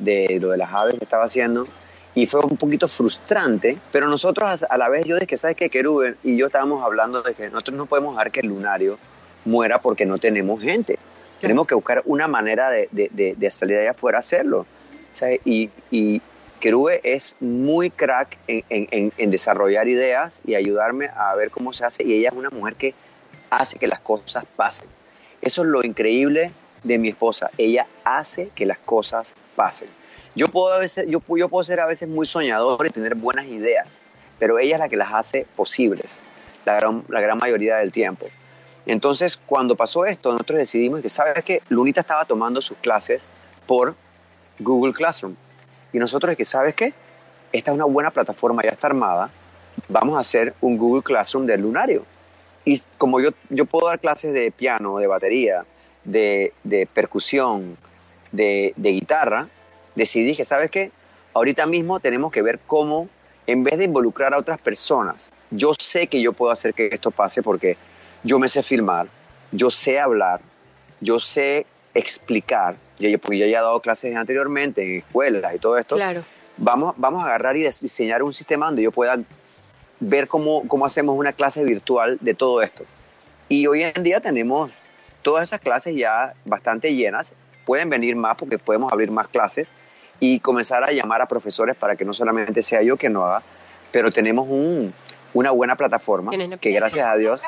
de 0.00 0.38
lo 0.40 0.50
de 0.50 0.56
las 0.56 0.72
aves 0.72 0.98
que 0.98 1.04
estaba 1.04 1.24
haciendo. 1.24 1.68
Y 2.16 2.26
fue 2.26 2.40
un 2.40 2.56
poquito 2.56 2.88
frustrante, 2.88 3.78
pero 3.92 4.08
nosotros 4.08 4.64
a, 4.68 4.76
la 4.76 4.88
vez, 4.88 5.06
yo 5.06 5.16
dije, 5.16 5.36
¿sabes 5.36 5.56
qué? 5.56 5.70
Querube 5.70 6.16
y 6.24 6.36
yo 6.36 6.46
estábamos 6.46 6.84
hablando 6.84 7.22
de 7.22 7.34
que 7.34 7.48
nosotros 7.50 7.76
no 7.76 7.86
podemos 7.86 8.14
dejar 8.14 8.32
que 8.32 8.40
el 8.40 8.48
lunario 8.48 8.98
muera 9.44 9.80
porque 9.80 10.04
no 10.04 10.18
tenemos 10.18 10.60
gente. 10.60 10.98
Tenemos 11.40 11.66
que 11.66 11.74
buscar 11.74 12.02
una 12.04 12.26
manera 12.26 12.70
de, 12.70 12.88
de, 12.90 13.34
de, 13.36 13.50
salir 13.50 13.76
de 13.76 13.82
allá 13.82 13.90
afuera 13.92 14.18
a 14.18 14.20
hacerlo. 14.20 14.66
Y, 15.44 15.70
y 15.90 16.20
Kerube 16.60 17.00
es 17.02 17.36
muy 17.40 17.90
crack 17.90 18.38
en, 18.46 18.64
en, 18.68 19.12
en, 19.16 19.30
desarrollar 19.30 19.88
ideas 19.88 20.40
y 20.44 20.54
ayudarme 20.54 21.10
a 21.14 21.34
ver 21.34 21.50
cómo 21.50 21.72
se 21.72 21.84
hace. 21.84 22.04
Y 22.04 22.14
ella 22.14 22.30
es 22.30 22.34
una 22.34 22.50
mujer 22.50 22.74
que 22.74 22.94
hace 23.50 23.78
que 23.78 23.86
las 23.86 24.00
cosas 24.00 24.44
pasen. 24.56 24.88
Eso 25.40 25.62
es 25.62 25.68
lo 25.68 25.84
increíble 25.84 26.52
de 26.82 26.98
mi 26.98 27.08
esposa. 27.08 27.50
Ella 27.58 27.86
hace 28.04 28.50
que 28.54 28.66
las 28.66 28.78
cosas 28.78 29.34
pasen. 29.56 29.88
Yo 30.34 30.48
puedo, 30.48 30.72
a 30.72 30.78
veces, 30.78 31.06
yo, 31.08 31.20
yo 31.36 31.48
puedo 31.48 31.64
ser 31.64 31.80
a 31.80 31.86
veces 31.86 32.08
muy 32.08 32.26
soñador 32.26 32.86
y 32.86 32.90
tener 32.90 33.14
buenas 33.14 33.46
ideas, 33.46 33.88
pero 34.38 34.58
ella 34.58 34.76
es 34.76 34.80
la 34.80 34.88
que 34.88 34.96
las 34.96 35.12
hace 35.12 35.46
posibles 35.56 36.20
la 36.68 36.76
gran, 36.76 37.04
la 37.08 37.20
gran 37.20 37.38
mayoría 37.38 37.76
del 37.76 37.92
tiempo. 37.92 38.28
Entonces, 38.88 39.36
cuando 39.36 39.76
pasó 39.76 40.06
esto, 40.06 40.32
nosotros 40.32 40.60
decidimos 40.60 41.02
que, 41.02 41.10
¿sabes 41.10 41.44
qué? 41.44 41.60
Lunita 41.68 42.00
estaba 42.00 42.24
tomando 42.24 42.62
sus 42.62 42.78
clases 42.78 43.22
por 43.66 43.94
Google 44.58 44.94
Classroom. 44.94 45.36
Y 45.92 45.98
nosotros 45.98 46.34
que, 46.34 46.46
¿sabes 46.46 46.74
qué? 46.74 46.94
Esta 47.52 47.70
es 47.70 47.74
una 47.74 47.84
buena 47.84 48.10
plataforma, 48.10 48.62
ya 48.62 48.70
está 48.70 48.86
armada. 48.86 49.30
Vamos 49.90 50.16
a 50.16 50.20
hacer 50.20 50.54
un 50.62 50.78
Google 50.78 51.02
Classroom 51.02 51.44
del 51.44 51.60
lunario. 51.60 52.06
Y 52.64 52.80
como 52.96 53.20
yo, 53.20 53.32
yo 53.50 53.66
puedo 53.66 53.88
dar 53.88 53.98
clases 53.98 54.32
de 54.32 54.50
piano, 54.50 54.96
de 54.96 55.06
batería, 55.06 55.66
de, 56.04 56.54
percusión, 56.94 57.76
de, 58.32 58.72
de 58.74 58.90
guitarra, 58.90 59.48
decidí 59.96 60.34
que, 60.34 60.46
¿sabes 60.46 60.70
qué? 60.70 60.92
Ahorita 61.34 61.66
mismo 61.66 62.00
tenemos 62.00 62.32
que 62.32 62.40
ver 62.40 62.58
cómo, 62.66 63.10
en 63.46 63.64
vez 63.64 63.76
de 63.76 63.84
involucrar 63.84 64.32
a 64.32 64.38
otras 64.38 64.58
personas, 64.58 65.28
yo 65.50 65.72
sé 65.78 66.06
que 66.06 66.22
yo 66.22 66.32
puedo 66.32 66.52
hacer 66.52 66.72
que 66.72 66.88
esto 66.90 67.10
pase 67.10 67.42
porque 67.42 67.76
yo 68.22 68.38
me 68.38 68.48
sé 68.48 68.62
filmar, 68.62 69.08
yo 69.52 69.70
sé 69.70 69.98
hablar, 70.00 70.40
yo 71.00 71.20
sé 71.20 71.66
explicar, 71.94 72.76
porque 73.22 73.38
yo 73.38 73.46
ya 73.46 73.58
he 73.58 73.62
dado 73.62 73.80
clases 73.80 74.14
anteriormente 74.16 74.82
en 74.82 74.98
escuelas 74.98 75.54
y 75.54 75.58
todo 75.58 75.78
esto. 75.78 75.96
Claro. 75.96 76.24
Vamos, 76.56 76.94
vamos 76.96 77.22
a 77.22 77.26
agarrar 77.28 77.56
y 77.56 77.62
diseñar 77.62 78.22
un 78.22 78.34
sistema 78.34 78.66
donde 78.66 78.82
yo 78.82 78.90
pueda 78.90 79.18
ver 80.00 80.28
cómo, 80.28 80.66
cómo 80.66 80.86
hacemos 80.86 81.16
una 81.16 81.32
clase 81.32 81.62
virtual 81.64 82.18
de 82.20 82.34
todo 82.34 82.62
esto. 82.62 82.84
Y 83.48 83.66
hoy 83.66 83.84
en 83.84 84.02
día 84.02 84.20
tenemos 84.20 84.70
todas 85.22 85.44
esas 85.44 85.60
clases 85.60 85.96
ya 85.96 86.34
bastante 86.44 86.94
llenas. 86.94 87.32
Pueden 87.64 87.88
venir 87.90 88.16
más 88.16 88.36
porque 88.36 88.58
podemos 88.58 88.92
abrir 88.92 89.10
más 89.10 89.28
clases 89.28 89.68
y 90.20 90.40
comenzar 90.40 90.82
a 90.82 90.92
llamar 90.92 91.22
a 91.22 91.26
profesores 91.26 91.76
para 91.76 91.96
que 91.96 92.04
no 92.04 92.12
solamente 92.12 92.62
sea 92.62 92.82
yo 92.82 92.96
quien 92.96 93.12
lo 93.12 93.24
haga, 93.24 93.42
pero 93.92 94.10
tenemos 94.10 94.46
un, 94.48 94.92
una 95.34 95.50
buena 95.50 95.76
plataforma 95.76 96.32
que 96.60 96.70
gracias 96.72 97.06
a 97.06 97.16
Dios 97.16 97.42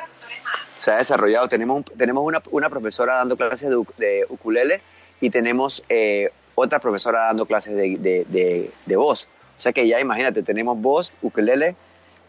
se 0.74 0.90
ha 0.90 0.96
desarrollado. 0.96 1.48
Tenemos, 1.48 1.84
tenemos 1.96 2.24
una, 2.24 2.42
una 2.50 2.68
profesora 2.68 3.16
dando 3.16 3.36
clases 3.36 3.70
de, 3.70 3.84
de 3.98 4.26
ukulele 4.28 4.80
y 5.20 5.30
tenemos 5.30 5.82
eh, 5.88 6.30
otra 6.54 6.78
profesora 6.78 7.26
dando 7.26 7.46
clases 7.46 7.74
de, 7.76 7.96
de, 7.98 8.70
de, 8.86 8.96
voz. 8.96 9.28
O 9.58 9.60
sea 9.60 9.72
que 9.72 9.86
ya 9.86 10.00
imagínate, 10.00 10.42
tenemos 10.42 10.80
voz, 10.80 11.12
ukulele, 11.22 11.76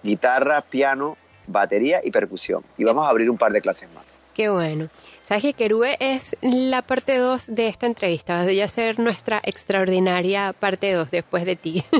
guitarra, 0.03 0.61
piano, 0.61 1.17
batería 1.47 2.01
y 2.03 2.11
percusión. 2.11 2.63
Y 2.77 2.83
vamos 2.83 3.05
a 3.05 3.09
abrir 3.09 3.29
un 3.29 3.37
par 3.37 3.51
de 3.51 3.61
clases 3.61 3.89
más. 3.93 4.05
Qué 4.33 4.49
bueno. 4.49 4.89
Sabes 5.21 5.53
que 5.55 5.95
es 5.99 6.37
la 6.41 6.81
parte 6.81 7.17
2 7.17 7.53
de 7.53 7.67
esta 7.67 7.85
entrevista. 7.85 8.45
Vas 8.45 8.47
a 8.47 8.67
ser 8.67 8.99
nuestra 8.99 9.41
extraordinaria 9.43 10.53
parte 10.57 10.93
2 10.93 11.11
después 11.11 11.45
de 11.45 11.55
ti. 11.55 11.83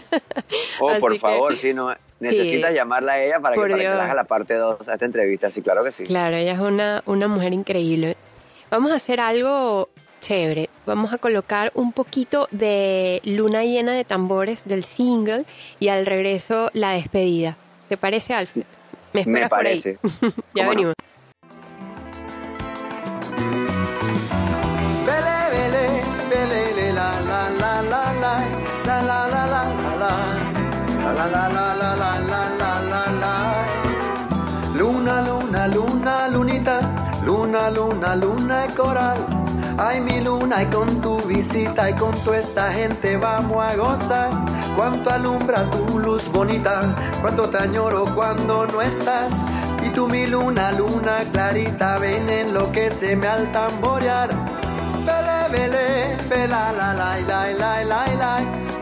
Oh, 0.79 0.91
por 0.99 1.17
favor, 1.19 1.55
sí, 1.55 1.73
no, 1.75 1.93
necesitas 2.21 2.73
llamarla 2.73 3.13
a 3.13 3.23
ella 3.23 3.39
para 3.39 3.55
que, 3.55 3.62
para 3.62 3.75
que 3.75 3.88
haga 3.88 4.13
la 4.13 4.23
parte 4.23 4.53
2 4.53 4.88
a 4.88 4.93
esta 4.93 5.05
entrevista. 5.05 5.49
Sí, 5.49 5.62
claro 5.62 5.84
que 5.84 5.91
sí. 5.91 6.03
Claro, 6.03 6.36
ella 6.36 6.53
es 6.53 6.60
una, 6.60 7.03
una 7.05 7.27
mujer 7.27 7.53
increíble. 7.53 8.15
Vamos 8.69 8.91
a 8.91 8.95
hacer 8.95 9.19
algo 9.19 9.89
chévere. 10.21 10.69
Vamos 10.86 11.12
a 11.12 11.17
colocar 11.17 11.71
un 11.75 11.91
poquito 11.91 12.47
de 12.51 13.21
luna 13.25 13.63
llena 13.63 13.93
de 13.93 14.05
tambores 14.05 14.65
del 14.65 14.86
single 14.86 15.45
y 15.79 15.89
al 15.89 16.05
regreso 16.05 16.69
la 16.73 16.93
despedida. 16.93 17.57
¿Te 17.89 17.97
parece, 17.97 18.34
Alfred? 18.34 18.63
Me, 19.13 19.25
Me 19.25 19.49
parece. 19.49 19.97
ya 20.55 20.69
venimos. 20.69 20.93
Luna, 34.73 35.21
luna, 35.21 35.67
luna, 35.67 36.27
lunita, 36.29 36.79
luna, 37.23 37.69
luna, 37.69 38.15
luna 38.15 38.62
de 38.62 38.73
coral. 38.73 39.19
Ay, 39.77 40.01
mi 40.01 40.19
luna, 40.21 40.63
y 40.63 40.65
con 40.65 40.99
tu 40.99 41.21
visita 41.21 41.91
y 41.91 41.93
con 41.93 42.15
toda 42.23 42.39
esta 42.39 42.71
gente 42.73 43.17
vamos 43.17 43.63
a 43.63 43.75
gozar. 43.75 44.31
Cuánto 44.75 45.12
alumbra 45.12 45.69
tu 45.69 45.99
luz 45.99 46.27
bonita, 46.31 46.95
cuánto 47.21 47.47
te 47.51 47.60
añoro 47.60 48.05
cuando 48.15 48.65
no 48.65 48.81
estás. 48.81 49.34
Y 49.86 49.89
tú 49.89 50.07
mi 50.07 50.25
luna, 50.25 50.71
luna 50.71 51.19
clarita, 51.31 51.99
ven 51.99 52.27
enloqueceme 52.31 53.27
al 53.27 53.51
tamborear. 53.51 54.29
Vele, 55.05 55.49
vele, 55.51 56.17
vela, 56.27 56.71
la, 56.71 56.93
la, 56.95 57.19
la, 57.19 57.51
la, 57.53 57.84
la, 57.84 57.84
la, 57.84 57.84
la, 57.84 57.84
la, 57.84 58.05
la, 58.15 58.15
la, 58.15 58.81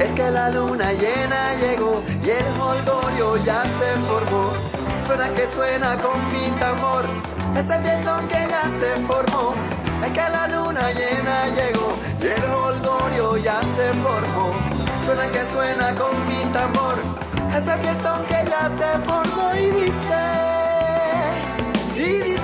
Es 0.00 0.12
que 0.12 0.30
la 0.30 0.50
luna 0.50 0.92
llena 0.92 1.54
llegó 1.60 2.02
y 2.24 2.30
el 2.30 2.60
holgorio 2.60 3.36
ya 3.44 3.62
se 3.62 3.96
formó. 4.06 4.52
Suena 5.06 5.28
que 5.30 5.46
suena 5.46 5.96
con 5.98 6.16
mi 6.32 6.50
tambor, 6.60 7.04
ese 7.56 7.78
fiestón 7.78 8.26
que 8.28 8.46
ya 8.48 8.62
se 8.78 9.06
formó. 9.06 9.54
Es 10.04 10.12
que 10.12 10.30
la 10.30 10.48
luna 10.48 10.90
llena 10.92 11.46
llegó 11.48 11.96
y 12.22 12.26
el 12.26 12.50
holgorio 12.50 13.36
ya 13.38 13.60
se 13.76 13.92
formó. 14.02 14.52
Suena 15.04 15.26
que 15.28 15.42
suena 15.52 15.94
con 15.94 16.26
mi 16.26 16.44
tambor, 16.52 16.96
ese 17.56 17.76
fiestón 17.78 18.24
que 18.26 18.44
ya 18.48 18.68
se 18.68 18.98
formó 19.06 19.54
y 19.54 19.70
dice, 19.70 20.24
y 21.96 22.08
dice, 22.22 22.37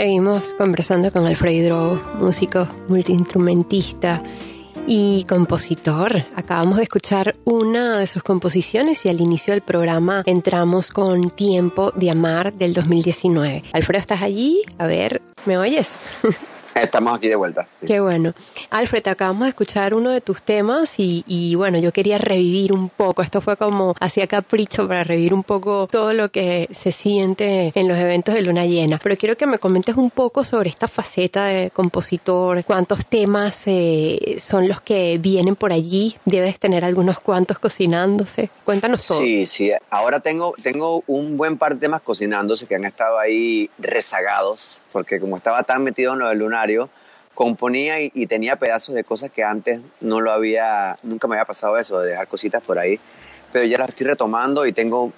Seguimos 0.00 0.54
conversando 0.54 1.12
con 1.12 1.26
Alfredo, 1.26 2.00
músico, 2.18 2.66
multiinstrumentista 2.88 4.22
y 4.86 5.26
compositor. 5.28 6.24
Acabamos 6.34 6.78
de 6.78 6.84
escuchar 6.84 7.36
una 7.44 7.98
de 7.98 8.06
sus 8.06 8.22
composiciones 8.22 9.04
y 9.04 9.10
al 9.10 9.20
inicio 9.20 9.52
del 9.52 9.60
programa 9.60 10.22
entramos 10.24 10.88
con 10.88 11.28
Tiempo 11.28 11.90
de 11.90 12.08
Amar 12.12 12.54
del 12.54 12.72
2019. 12.72 13.62
Alfredo, 13.74 14.00
¿estás 14.00 14.22
allí? 14.22 14.62
A 14.78 14.86
ver, 14.86 15.20
¿me 15.44 15.58
oyes? 15.58 15.98
Estamos 16.74 17.16
aquí 17.16 17.28
de 17.28 17.36
vuelta. 17.36 17.66
Qué 17.86 18.00
bueno. 18.00 18.34
Alfred, 18.70 19.06
acabamos 19.08 19.42
de 19.44 19.48
escuchar 19.50 19.94
uno 19.94 20.10
de 20.10 20.20
tus 20.20 20.42
temas 20.42 20.98
y, 20.98 21.24
y, 21.26 21.54
bueno, 21.54 21.78
yo 21.78 21.92
quería 21.92 22.18
revivir 22.18 22.72
un 22.72 22.88
poco. 22.88 23.22
Esto 23.22 23.40
fue 23.40 23.56
como 23.56 23.94
hacía 24.00 24.26
capricho 24.26 24.86
para 24.86 25.04
revivir 25.04 25.34
un 25.34 25.42
poco 25.42 25.88
todo 25.90 26.12
lo 26.12 26.30
que 26.30 26.68
se 26.70 26.92
siente 26.92 27.72
en 27.74 27.88
los 27.88 27.98
eventos 27.98 28.34
de 28.34 28.42
luna 28.42 28.66
llena. 28.66 29.00
Pero 29.02 29.16
quiero 29.16 29.36
que 29.36 29.46
me 29.46 29.58
comentes 29.58 29.96
un 29.96 30.10
poco 30.10 30.44
sobre 30.44 30.70
esta 30.70 30.88
faceta 30.88 31.46
de 31.46 31.70
compositor, 31.70 32.64
cuántos 32.64 33.06
temas 33.06 33.62
eh, 33.66 34.36
son 34.38 34.68
los 34.68 34.80
que 34.80 35.18
vienen 35.18 35.56
por 35.56 35.72
allí. 35.72 36.16
Debes 36.24 36.58
tener 36.58 36.84
algunos 36.84 37.20
cuantos 37.20 37.58
cocinándose. 37.58 38.50
Cuéntanos 38.64 39.06
todo. 39.06 39.20
Sí, 39.20 39.46
sí. 39.46 39.72
Ahora 39.90 40.20
tengo, 40.20 40.54
tengo 40.62 41.02
un 41.06 41.36
buen 41.36 41.58
par 41.58 41.74
de 41.74 41.80
temas 41.80 42.02
cocinándose 42.02 42.66
que 42.66 42.76
han 42.76 42.84
estado 42.84 43.18
ahí 43.18 43.70
rezagados, 43.78 44.80
porque 44.92 45.20
como 45.20 45.36
estaba 45.36 45.62
tan 45.62 45.82
metido 45.84 46.12
en 46.14 46.20
lo 46.20 46.28
del 46.28 46.38
lunario, 46.38 46.90
componía 47.34 48.00
y, 48.00 48.10
y, 48.14 48.26
tenía 48.26 48.56
pedazos 48.56 48.94
de 48.94 49.04
cosas 49.04 49.30
que 49.30 49.42
antes 49.42 49.80
no 50.00 50.20
lo 50.20 50.30
había, 50.32 50.94
nunca 51.02 51.26
me 51.28 51.36
había 51.36 51.46
pasado 51.46 51.78
eso, 51.78 52.00
de 52.00 52.10
dejar 52.10 52.28
cositas 52.28 52.62
por 52.62 52.78
ahí, 52.78 53.00
pero 53.52 53.64
ya 53.64 53.78
las 53.78 53.90
estoy 53.90 54.06
retomando 54.06 54.66
y 54.66 54.72
tengo, 54.72 55.12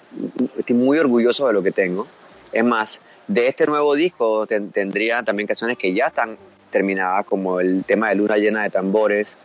estoy 0.57 0.75
muy 0.75 0.97
orgulloso 0.97 1.47
de 1.47 1.53
lo 1.53 1.61
que 1.61 1.71
tengo. 1.71 2.07
Es 2.51 2.63
más, 2.63 3.01
de 3.27 3.47
este 3.47 3.65
nuevo 3.65 3.95
disco 3.95 4.45
ten, 4.47 4.71
tendría 4.71 5.23
también 5.23 5.47
canciones 5.47 5.77
que 5.77 5.93
ya 5.93 6.07
están 6.07 6.37
terminadas, 6.71 7.25
como 7.25 7.59
el 7.59 7.83
tema 7.83 8.09
de 8.09 8.15
Luna 8.15 8.37
llena 8.37 8.63
de 8.63 8.69
tambores, 8.69 9.37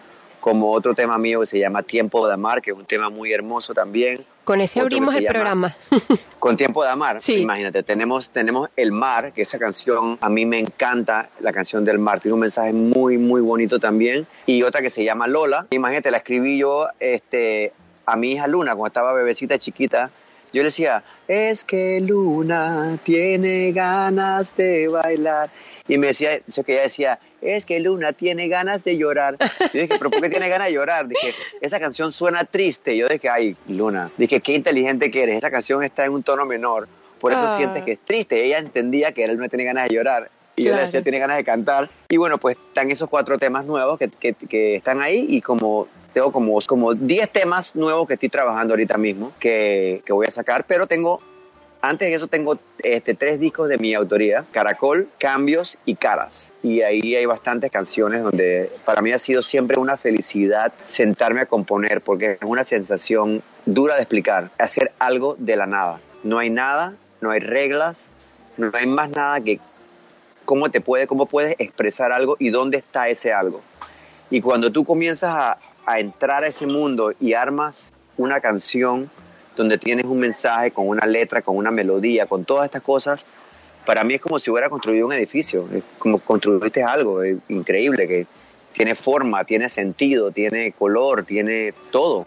como 0.48 0.72
otro 0.72 0.94
tema 0.94 1.18
mío 1.18 1.40
que 1.40 1.46
se 1.46 1.58
llama 1.58 1.82
Tiempo 1.82 2.26
de 2.26 2.32
Amar, 2.32 2.62
que 2.62 2.70
es 2.70 2.76
un 2.76 2.86
tema 2.86 3.10
muy 3.10 3.32
hermoso 3.34 3.74
también. 3.74 4.24
Con 4.44 4.62
ese 4.62 4.80
abrimos 4.80 5.14
el 5.14 5.24
llama, 5.24 5.32
programa. 5.32 5.76
con 6.38 6.56
Tiempo 6.56 6.82
de 6.82 6.88
Amar, 6.88 7.20
sí. 7.20 7.34
imagínate, 7.40 7.82
tenemos, 7.82 8.30
tenemos 8.30 8.70
El 8.74 8.92
Mar, 8.92 9.32
que 9.34 9.42
esa 9.42 9.58
canción 9.58 10.16
a 10.22 10.28
mí 10.30 10.46
me 10.46 10.58
encanta, 10.58 11.28
la 11.40 11.52
canción 11.52 11.84
del 11.84 11.98
mar, 11.98 12.20
tiene 12.20 12.32
un 12.32 12.40
mensaje 12.40 12.72
muy, 12.72 13.18
muy 13.18 13.42
bonito 13.42 13.78
también, 13.78 14.26
y 14.46 14.62
otra 14.62 14.80
que 14.80 14.88
se 14.88 15.04
llama 15.04 15.26
Lola, 15.26 15.66
imagínate, 15.68 16.10
la 16.10 16.16
escribí 16.16 16.56
yo 16.56 16.88
este, 16.98 17.74
a 18.06 18.16
mi 18.16 18.32
hija 18.32 18.46
Luna, 18.46 18.74
cuando 18.74 18.86
estaba 18.86 19.12
bebecita 19.12 19.58
chiquita, 19.58 20.10
yo 20.50 20.62
le 20.62 20.68
decía, 20.68 21.02
es 21.26 21.62
que 21.62 22.00
Luna 22.00 22.98
tiene 23.04 23.70
ganas 23.72 24.56
de 24.56 24.88
bailar. 24.88 25.50
Y 25.86 25.98
me 25.98 26.08
decía, 26.08 26.40
eso 26.48 26.64
que 26.64 26.72
ella 26.72 26.82
decía, 26.84 27.18
es 27.40 27.64
que 27.64 27.80
Luna 27.80 28.12
tiene 28.12 28.48
ganas 28.48 28.84
de 28.84 28.96
llorar. 28.96 29.36
Yo 29.72 29.80
dije, 29.80 29.94
pero 29.98 30.10
¿por 30.10 30.20
qué 30.20 30.30
tiene 30.30 30.48
ganas 30.48 30.68
de 30.68 30.74
llorar? 30.74 31.08
Dije, 31.08 31.34
esa 31.60 31.78
canción 31.80 32.12
suena 32.12 32.44
triste. 32.44 32.96
Yo 32.96 33.08
dije, 33.08 33.28
ay, 33.28 33.56
Luna, 33.68 34.10
dije, 34.16 34.40
qué 34.40 34.54
inteligente 34.54 35.10
que 35.10 35.22
eres. 35.22 35.36
Esa 35.36 35.50
canción 35.50 35.82
está 35.84 36.04
en 36.04 36.12
un 36.12 36.22
tono 36.22 36.44
menor, 36.46 36.88
por 37.20 37.32
eso 37.32 37.42
ah. 37.44 37.56
sientes 37.56 37.82
que 37.84 37.92
es 37.92 37.98
triste. 38.04 38.44
Ella 38.44 38.58
entendía 38.58 39.12
que 39.12 39.26
Luna 39.28 39.48
tiene 39.48 39.64
ganas 39.64 39.88
de 39.88 39.94
llorar. 39.94 40.30
Y 40.56 40.62
claro. 40.62 40.76
yo 40.76 40.80
le 40.80 40.86
decía, 40.86 41.02
tiene 41.02 41.18
ganas 41.18 41.36
de 41.36 41.44
cantar. 41.44 41.88
Y 42.08 42.16
bueno, 42.16 42.38
pues 42.38 42.56
están 42.56 42.90
esos 42.90 43.08
cuatro 43.08 43.38
temas 43.38 43.64
nuevos 43.64 43.98
que, 43.98 44.08
que, 44.08 44.34
que 44.34 44.76
están 44.76 45.00
ahí 45.00 45.24
y 45.28 45.40
como 45.40 45.86
tengo 46.12 46.32
como, 46.32 46.58
como 46.66 46.94
10 46.94 47.30
temas 47.30 47.76
nuevos 47.76 48.08
que 48.08 48.14
estoy 48.14 48.28
trabajando 48.28 48.74
ahorita 48.74 48.98
mismo 48.98 49.32
que, 49.38 50.02
que 50.04 50.12
voy 50.12 50.26
a 50.26 50.30
sacar, 50.30 50.64
pero 50.64 50.86
tengo 50.86 51.20
antes 51.80 52.08
de 52.08 52.14
eso 52.14 52.26
tengo 52.26 52.58
este, 52.80 53.14
tres 53.14 53.38
discos 53.38 53.68
de 53.68 53.78
mi 53.78 53.94
autoría, 53.94 54.44
Caracol, 54.50 55.08
Cambios 55.18 55.78
y 55.84 55.94
Caras. 55.94 56.52
Y 56.62 56.82
ahí 56.82 57.14
hay 57.14 57.26
bastantes 57.26 57.70
canciones 57.70 58.22
donde 58.22 58.70
para 58.84 59.00
mí 59.00 59.12
ha 59.12 59.18
sido 59.18 59.42
siempre 59.42 59.78
una 59.78 59.96
felicidad 59.96 60.72
sentarme 60.88 61.42
a 61.42 61.46
componer 61.46 62.00
porque 62.00 62.32
es 62.32 62.38
una 62.42 62.64
sensación 62.64 63.42
dura 63.64 63.94
de 63.94 64.02
explicar, 64.02 64.50
hacer 64.58 64.92
algo 64.98 65.36
de 65.38 65.56
la 65.56 65.66
nada. 65.66 66.00
No 66.24 66.38
hay 66.38 66.50
nada, 66.50 66.94
no 67.20 67.30
hay 67.30 67.40
reglas, 67.40 68.08
no 68.56 68.70
hay 68.72 68.86
más 68.86 69.10
nada 69.10 69.40
que 69.40 69.60
cómo 70.44 70.70
te 70.70 70.80
puede, 70.80 71.06
cómo 71.06 71.26
puedes 71.26 71.54
expresar 71.58 72.10
algo 72.10 72.36
y 72.38 72.50
dónde 72.50 72.78
está 72.78 73.08
ese 73.08 73.32
algo. 73.32 73.60
Y 74.30 74.40
cuando 74.40 74.72
tú 74.72 74.84
comienzas 74.84 75.30
a, 75.30 75.58
a 75.86 76.00
entrar 76.00 76.42
a 76.42 76.48
ese 76.48 76.66
mundo 76.66 77.12
y 77.20 77.34
armas 77.34 77.92
una 78.16 78.40
canción 78.40 79.10
donde 79.58 79.76
tienes 79.76 80.06
un 80.06 80.20
mensaje 80.20 80.70
con 80.70 80.88
una 80.88 81.04
letra, 81.04 81.42
con 81.42 81.56
una 81.56 81.70
melodía, 81.70 82.26
con 82.26 82.44
todas 82.44 82.66
estas 82.66 82.82
cosas, 82.82 83.26
para 83.84 84.04
mí 84.04 84.14
es 84.14 84.20
como 84.20 84.38
si 84.38 84.50
hubiera 84.50 84.70
construido 84.70 85.06
un 85.06 85.12
edificio, 85.12 85.68
es 85.74 85.82
como 85.98 86.18
construiste 86.18 86.82
algo 86.82 87.22
es 87.22 87.38
increíble 87.48 88.06
que 88.06 88.26
tiene 88.72 88.94
forma, 88.94 89.44
tiene 89.44 89.68
sentido, 89.68 90.30
tiene 90.30 90.72
color, 90.72 91.24
tiene 91.24 91.74
todo. 91.90 92.26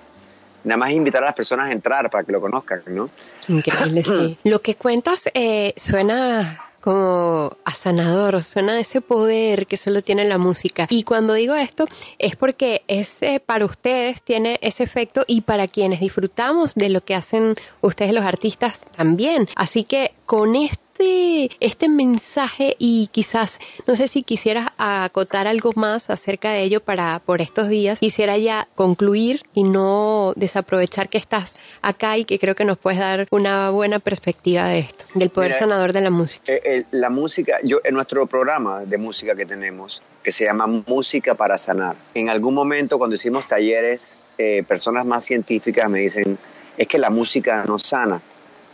Nada 0.63 0.77
más 0.77 0.91
invitar 0.91 1.23
a 1.23 1.27
las 1.27 1.35
personas 1.35 1.69
a 1.69 1.71
entrar 1.71 2.09
para 2.09 2.23
que 2.23 2.31
lo 2.31 2.41
conozcan, 2.41 2.83
¿no? 2.87 3.09
Increíble, 3.47 4.03
sí. 4.03 4.37
Lo 4.49 4.59
que 4.59 4.75
cuentas 4.75 5.29
eh, 5.33 5.73
suena 5.77 6.70
como 6.81 7.55
a 7.63 7.73
sanador, 7.73 8.41
suena 8.43 8.79
ese 8.79 9.01
poder 9.01 9.67
que 9.67 9.77
solo 9.77 10.01
tiene 10.01 10.25
la 10.25 10.37
música. 10.37 10.87
Y 10.89 11.03
cuando 11.03 11.33
digo 11.35 11.55
esto 11.55 11.85
es 12.19 12.35
porque 12.35 12.83
ese 12.87 13.39
para 13.39 13.65
ustedes 13.65 14.23
tiene 14.23 14.59
ese 14.61 14.83
efecto 14.83 15.23
y 15.27 15.41
para 15.41 15.67
quienes 15.67 15.99
disfrutamos 15.99 16.75
de 16.75 16.89
lo 16.89 17.01
que 17.01 17.15
hacen 17.15 17.55
ustedes 17.81 18.13
los 18.13 18.25
artistas 18.25 18.85
también. 18.95 19.47
Así 19.55 19.83
que 19.83 20.11
con 20.25 20.55
este 21.01 21.57
este 21.59 21.89
mensaje 21.89 22.75
y 22.79 23.09
quizás, 23.11 23.59
no 23.87 23.95
sé 23.95 24.07
si 24.07 24.23
quisieras 24.23 24.69
acotar 24.77 25.47
algo 25.47 25.71
más 25.75 26.09
acerca 26.09 26.51
de 26.51 26.61
ello 26.61 26.81
para 26.81 27.19
por 27.25 27.41
estos 27.41 27.69
días, 27.69 27.99
quisiera 27.99 28.37
ya 28.37 28.67
concluir 28.75 29.41
y 29.53 29.63
no 29.63 30.33
desaprovechar 30.35 31.09
que 31.09 31.17
estás 31.17 31.55
acá 31.81 32.17
y 32.17 32.25
que 32.25 32.39
creo 32.39 32.55
que 32.55 32.65
nos 32.65 32.77
puedes 32.77 32.99
dar 32.99 33.27
una 33.31 33.69
buena 33.69 33.99
perspectiva 33.99 34.67
de 34.67 34.79
esto, 34.79 35.05
del 35.15 35.29
poder 35.29 35.51
Mira, 35.51 35.59
sanador 35.59 35.93
de 35.93 36.01
la 36.01 36.09
música. 36.09 36.51
Eh, 36.51 36.61
eh, 36.63 36.83
la 36.91 37.09
música, 37.09 37.57
yo 37.63 37.79
en 37.83 37.95
nuestro 37.95 38.25
programa 38.27 38.81
de 38.81 38.97
música 38.97 39.35
que 39.35 39.45
tenemos, 39.45 40.01
que 40.23 40.31
se 40.31 40.45
llama 40.45 40.67
Música 40.67 41.35
para 41.35 41.57
Sanar, 41.57 41.95
en 42.13 42.29
algún 42.29 42.53
momento 42.53 42.97
cuando 42.97 43.15
hicimos 43.15 43.47
talleres, 43.47 44.01
eh, 44.37 44.63
personas 44.67 45.05
más 45.05 45.25
científicas 45.25 45.89
me 45.89 45.99
dicen, 45.99 46.37
es 46.77 46.87
que 46.87 46.97
la 46.97 47.09
música 47.09 47.63
no 47.67 47.79
sana 47.79 48.21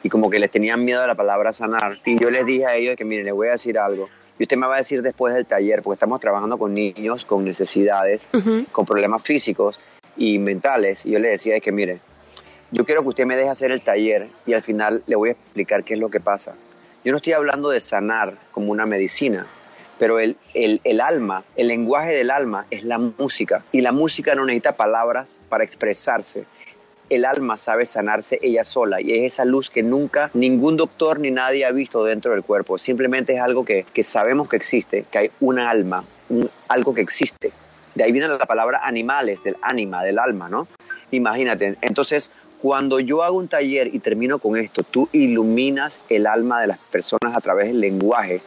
y 0.04 0.10
como 0.10 0.30
que 0.30 0.40
les 0.40 0.52
tenían 0.52 0.84
miedo 0.86 1.02
a 1.02 1.08
la 1.08 1.16
palabra 1.16 1.54
sanar. 1.54 2.00
Y 2.06 2.20
yo 2.20 2.30
les 2.30 2.46
dije 2.46 2.66
a 2.66 2.76
ellos 2.76 2.96
que, 2.96 3.06
miren, 3.06 3.26
les 3.26 3.34
voy 3.34 3.48
a 3.48 3.52
decir 3.52 3.78
algo. 3.78 4.10
Y 4.40 4.44
usted 4.44 4.58
me 4.58 4.68
va 4.68 4.76
a 4.76 4.78
decir 4.78 5.02
después 5.02 5.34
del 5.34 5.46
taller, 5.46 5.82
porque 5.82 5.96
estamos 5.96 6.20
trabajando 6.20 6.58
con 6.58 6.74
niños 6.74 7.26
con 7.26 7.44
necesidades, 7.44 8.22
uh 8.34 8.38
-huh. 8.38 8.66
con 8.72 8.86
problemas 8.86 9.24
físicos 9.24 9.80
y 10.16 10.38
mentales. 10.38 11.06
Y 11.06 11.12
yo 11.12 11.20
les 11.20 11.32
decía 11.32 11.60
que, 11.60 11.72
mire, 11.72 12.00
yo 12.72 12.86
quiero 12.86 13.02
que 13.02 13.10
usted 13.10 13.26
me 13.26 13.36
deje 13.36 13.50
hacer 13.50 13.72
el 13.72 13.82
taller 13.82 14.28
y 14.46 14.54
al 14.54 14.62
final 14.62 15.02
le 15.08 15.16
voy 15.16 15.30
a 15.30 15.32
explicar 15.32 15.84
qué 15.84 15.96
es 15.96 16.00
lo 16.00 16.10
que 16.10 16.20
pasa. 16.20 16.54
Yo 17.04 17.12
no 17.12 17.18
estoy 17.18 17.34
hablando 17.34 17.70
de 17.70 17.80
sanar 17.80 18.36
como 18.52 18.72
una 18.72 18.86
medicina, 18.86 19.48
pero 19.98 20.20
el, 20.20 20.36
el, 20.54 20.82
el, 20.84 21.00
alma, 21.00 21.44
el 21.56 21.70
lenguaje 21.70 22.14
del 22.14 22.30
alma 22.30 22.66
es 22.70 22.84
la 22.84 22.98
música. 22.98 23.64
Y 23.72 23.82
la 23.82 23.92
música 23.92 24.36
no 24.36 24.46
necesita 24.46 24.74
palabras 24.74 25.40
para 25.50 25.64
expresarse 25.64 26.46
el 27.10 27.26
alma 27.26 27.58
sabe 27.58 27.86
sanarse 27.86 28.39
ella 28.41 28.63
sola 28.63 29.02
y 29.02 29.13
es 29.13 29.34
esa 29.34 29.46
luz 29.46 29.70
que 29.70 29.84
nunca 29.84 30.30
ningún 30.34 30.78
doctor 30.78 31.20
ni 31.20 31.32
nadie 31.32 31.65
ha 31.65 31.72
visto 31.72 32.04
dentro 32.04 32.32
del 32.32 32.43
cuerpo. 32.43 32.78
Simplemente 32.78 33.36
es 33.36 33.41
algo 33.41 33.65
que, 33.65 33.86
que 33.93 34.04
sabemos 34.04 34.50
que 34.50 34.58
existe, 34.58 35.06
que 35.10 35.17
hay 35.17 35.32
una 35.39 35.70
alma, 35.70 36.04
algo 36.67 36.93
que 36.93 37.02
existe. 37.02 37.52
De 37.96 38.04
ahí 38.04 38.12
viene 38.12 38.28
la 38.28 38.46
palabra 38.46 38.82
animales, 38.84 39.43
del 39.43 39.56
ánima, 39.62 40.04
del 40.04 40.20
alma, 40.20 40.50
¿no? 40.50 40.67
Imagínate, 41.12 41.78
entonces 41.82 42.30
cuando 42.62 43.00
yo 43.00 43.24
hago 43.24 43.38
un 43.38 43.48
taller 43.48 43.93
y 43.93 44.00
termino 44.00 44.39
con 44.39 44.58
esto, 44.58 44.84
tú 44.84 45.10
iluminas 45.12 46.00
el 46.10 46.28
alma 46.28 46.62
de 46.62 46.67
las 46.67 46.80
personas 46.80 47.36
a 47.36 47.41
través 47.41 47.67
del 47.67 47.80
lenguaje 47.80 48.41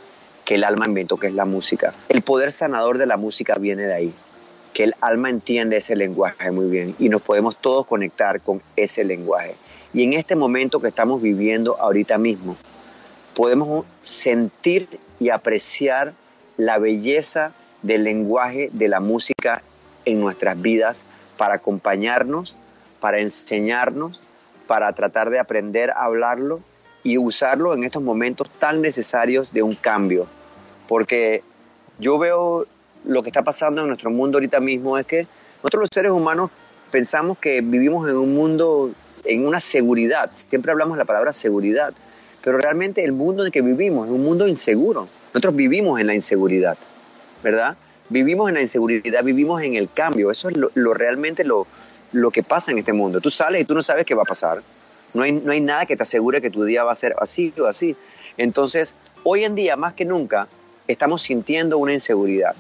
que 0.45 0.57
el 0.57 0.65
alma 0.65 0.87
inventó, 0.87 1.17
que 1.17 1.29
es 1.29 1.35
la 1.35 1.45
música. 1.45 1.95
El 2.09 2.23
poder 2.23 2.53
sanador 2.53 2.99
de 2.99 3.07
la 3.07 3.17
música 3.17 3.55
viene 3.59 3.85
de 3.85 3.95
ahí, 3.95 4.13
que 4.73 4.85
el 4.85 4.95
alma 5.01 5.31
entiende 5.31 5.77
ese 5.77 5.97
lenguaje 5.97 6.51
muy 6.51 6.67
bien 6.67 6.95
y 6.99 7.09
nos 7.09 7.23
podemos 7.23 7.57
todos 7.61 7.87
conectar 7.87 8.41
con 8.41 8.63
ese 8.77 9.05
lenguaje. 9.05 9.55
Y 9.93 10.05
en 10.05 10.13
este 10.13 10.37
momento 10.37 10.81
que 10.81 10.89
estamos 10.89 11.21
viviendo 11.21 11.81
ahorita 11.81 12.19
mismo, 12.19 12.57
podemos 13.35 13.87
sentir 14.05 14.89
y 15.19 15.31
apreciar 15.31 16.13
la 16.57 16.79
belleza 16.79 17.53
del 17.83 18.05
lenguaje 18.05 18.71
de 18.73 18.89
la 18.89 19.01
música 19.01 19.63
en 20.05 20.21
nuestras 20.21 20.61
vidas 20.61 21.03
para 21.37 21.55
acompañarnos 21.55 22.55
para 23.01 23.21
enseñarnos, 23.21 24.21
para 24.67 24.93
tratar 24.93 25.31
de 25.31 25.41
aprender 25.41 25.91
a 25.91 26.05
hablarlo 26.05 26.61
y 27.03 27.19
usarlo 27.19 27.75
en 27.75 27.83
estos 27.83 28.03
momentos 28.03 28.49
tan 28.59 28.83
necesarios 28.83 29.53
de 29.53 29.63
un 29.63 29.75
cambio. 29.75 30.27
Porque 30.89 31.43
yo 31.99 32.19
veo 32.19 32.67
lo 33.05 33.23
que 33.23 33.31
está 33.31 33.43
pasando 33.43 33.83
en 33.83 33.89
nuestro 33.89 34.11
mundo 34.11 34.39
ahorita 34.39 34.61
mismo 34.61 34.99
es 34.99 35.07
que 35.07 35.27
nosotros 35.63 35.83
los 35.83 35.91
seres 35.93 36.13
humanos 36.13 36.51
pensamos 36.91 37.39
que 37.39 37.61
vivimos 37.61 38.09
en 38.09 38.17
un 38.17 38.35
mundo, 38.35 38.91
en 39.25 39.47
una 39.47 39.61
seguridad. 39.61 40.31
Siempre 40.35 40.73
hablamos 40.73 40.99
la 40.99 41.05
palabra 41.05 41.33
seguridad, 41.33 41.93
pero 42.43 42.59
realmente 42.59 43.05
el 43.05 43.13
mundo 43.13 43.43
en 43.43 43.47
el 43.47 43.53
que 43.53 43.63
vivimos 43.63 44.09
es 44.09 44.13
un 44.13 44.23
mundo 44.23 44.47
inseguro. 44.47 45.09
Nosotros 45.29 45.55
vivimos 45.55 46.01
en 46.01 46.07
la 46.07 46.15
inseguridad, 46.15 46.77
¿verdad? 47.43 47.77
Vivimos 48.09 48.49
en 48.49 48.55
la 48.57 48.63
inseguridad, 48.63 49.23
vivimos 49.23 49.63
en 49.63 49.75
el 49.75 49.89
cambio. 49.93 50.31
Eso 50.31 50.49
es 50.49 50.57
lo, 50.57 50.71
lo 50.75 50.95
realmente 50.95 51.45
lo, 51.45 51.67
lo 52.13 52.31
que 52.31 52.43
pasa 52.43 52.73
en 52.73 52.79
este 52.79 52.93
mundo. 52.93 53.21
Tú 53.21 53.31
sales 53.31 53.63
y 53.63 53.65
tú 53.65 53.75
no 53.75 53.83
sabes 53.83 54.05
qué 54.05 54.15
va 54.15 54.23
a 54.23 54.27
pasar. 54.27 54.63
No 55.15 55.23
hay, 55.23 55.33
no 55.33 55.53
hay 55.53 55.61
nada 55.61 55.87
que 55.87 55.97
te 55.97 56.03
asegure 56.03 56.41
que 56.41 56.51
tu 56.51 56.65
día 56.65 56.85
va 56.85 56.93
a 56.93 56.97
ser 56.97 57.15
así 57.21 57.53
o 57.61 57.67
así. 57.67 57.97
Entonces, 58.37 58.95
hoy 59.23 59.45
en 59.45 59.55
día, 59.55 59.77
más 59.77 59.95
que 59.95 60.05
nunca, 60.05 60.49
estamos 60.89 61.23
sintiendo 61.23 61.79
una 61.79 61.93
inseguridad. 61.93 62.55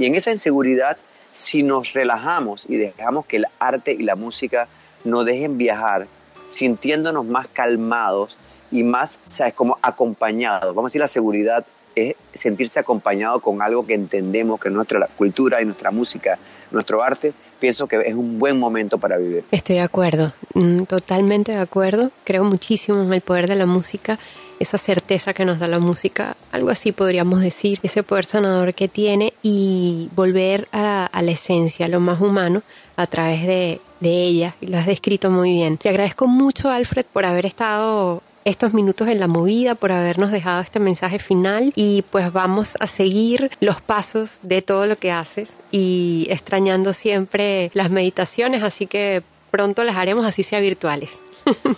Y 0.00 0.06
en 0.06 0.14
esa 0.14 0.32
inseguridad, 0.32 0.96
si 1.36 1.62
nos 1.62 1.92
relajamos 1.92 2.64
y 2.66 2.76
dejamos 2.78 3.26
que 3.26 3.36
el 3.36 3.46
arte 3.58 3.92
y 3.92 4.02
la 4.02 4.16
música 4.16 4.66
nos 5.04 5.26
dejen 5.26 5.58
viajar, 5.58 6.06
sintiéndonos 6.48 7.26
más 7.26 7.48
calmados 7.48 8.34
y 8.70 8.82
más, 8.82 9.18
¿sabes?, 9.28 9.52
como 9.52 9.76
acompañados. 9.82 10.74
Vamos 10.74 10.88
a 10.88 10.88
decir, 10.88 11.02
la 11.02 11.08
seguridad 11.08 11.66
es 11.94 12.16
sentirse 12.32 12.80
acompañado 12.80 13.40
con 13.40 13.60
algo 13.60 13.84
que 13.84 13.92
entendemos, 13.92 14.58
que 14.58 14.68
es 14.68 14.74
nuestra 14.74 15.06
cultura 15.18 15.60
y 15.60 15.66
nuestra 15.66 15.90
música, 15.90 16.38
nuestro 16.70 17.02
arte, 17.02 17.34
pienso 17.58 17.86
que 17.86 18.00
es 18.00 18.14
un 18.14 18.38
buen 18.38 18.58
momento 18.58 18.96
para 18.96 19.18
vivir. 19.18 19.44
Estoy 19.50 19.76
de 19.76 19.82
acuerdo, 19.82 20.32
mm, 20.54 20.84
totalmente 20.84 21.52
de 21.52 21.58
acuerdo. 21.58 22.10
Creo 22.24 22.44
muchísimo 22.44 23.02
en 23.02 23.12
el 23.12 23.20
poder 23.20 23.48
de 23.48 23.56
la 23.56 23.66
música, 23.66 24.18
esa 24.60 24.78
certeza 24.78 25.32
que 25.32 25.44
nos 25.44 25.58
da 25.58 25.66
la 25.66 25.80
música, 25.80 26.36
algo 26.52 26.70
así 26.70 26.92
podríamos 26.92 27.40
decir, 27.40 27.80
ese 27.82 28.02
poder 28.02 28.26
sanador 28.26 28.74
que 28.74 28.86
tiene 28.86 29.32
y 29.42 30.08
volver 30.14 30.68
a, 30.70 31.08
la 31.12 31.30
esencia, 31.30 31.86
a 31.86 31.88
lo 31.88 31.98
más 31.98 32.20
humano, 32.20 32.62
a 32.96 33.06
través 33.06 33.42
de, 33.46 33.80
de 34.00 34.22
ella. 34.22 34.54
Y 34.60 34.66
lo 34.66 34.78
has 34.78 34.86
descrito 34.86 35.30
muy 35.30 35.52
bien. 35.52 35.78
Te 35.78 35.88
agradezco 35.88 36.28
mucho, 36.28 36.68
Alfred, 36.68 37.06
por 37.12 37.24
haber 37.24 37.46
estado 37.46 38.22
estos 38.44 38.74
minutos 38.74 39.08
en 39.08 39.20
la 39.20 39.28
movida, 39.28 39.74
por 39.74 39.92
habernos 39.92 40.30
dejado 40.30 40.60
este 40.60 40.78
mensaje 40.78 41.18
final 41.18 41.72
y 41.74 42.02
pues 42.10 42.32
vamos 42.32 42.74
a 42.80 42.86
seguir 42.86 43.50
los 43.60 43.80
pasos 43.80 44.38
de 44.42 44.62
todo 44.62 44.86
lo 44.86 44.96
que 44.96 45.12
haces 45.12 45.56
y 45.70 46.26
extrañando 46.30 46.92
siempre 46.92 47.70
las 47.74 47.90
meditaciones, 47.90 48.62
así 48.62 48.86
que 48.86 49.22
pronto 49.50 49.84
las 49.84 49.96
haremos 49.96 50.26
así 50.26 50.42
sea 50.42 50.60
virtuales. 50.60 51.22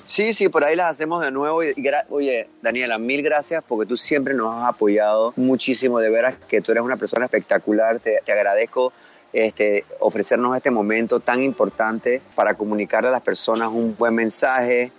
Sí, 0.05 0.33
sí, 0.33 0.49
por 0.49 0.65
ahí 0.65 0.77
las 0.77 0.91
hacemos 0.91 1.23
de 1.23 1.31
nuevo. 1.31 1.63
Y, 1.63 1.75
oye, 2.11 2.49
Daniela, 2.61 2.99
mil 2.99 3.23
gracias 3.23 3.65
porque 3.67 3.87
tú 3.87 3.97
siempre 3.97 4.35
nos 4.35 4.55
has 4.55 4.69
apoyado 4.75 5.33
muchísimo. 5.37 5.99
De 6.01 6.11
veras 6.11 6.37
que 6.49 6.61
tú 6.61 6.73
eres 6.73 6.85
una 6.85 6.97
persona 6.97 7.27
espectacular. 7.27 8.01
Te, 8.01 8.19
agradezco 8.31 8.93
este, 9.33 9.85
ofrecernos 10.01 10.57
este 10.57 10.71
momento 10.71 11.21
tan 11.21 11.43
importante 11.43 12.21
para 12.35 12.55
comunicarle 12.55 13.09
a 13.09 13.13
las 13.13 13.23
personas 13.23 13.71
un 13.73 13.97
buen 13.97 14.15
mensaje, 14.15 14.91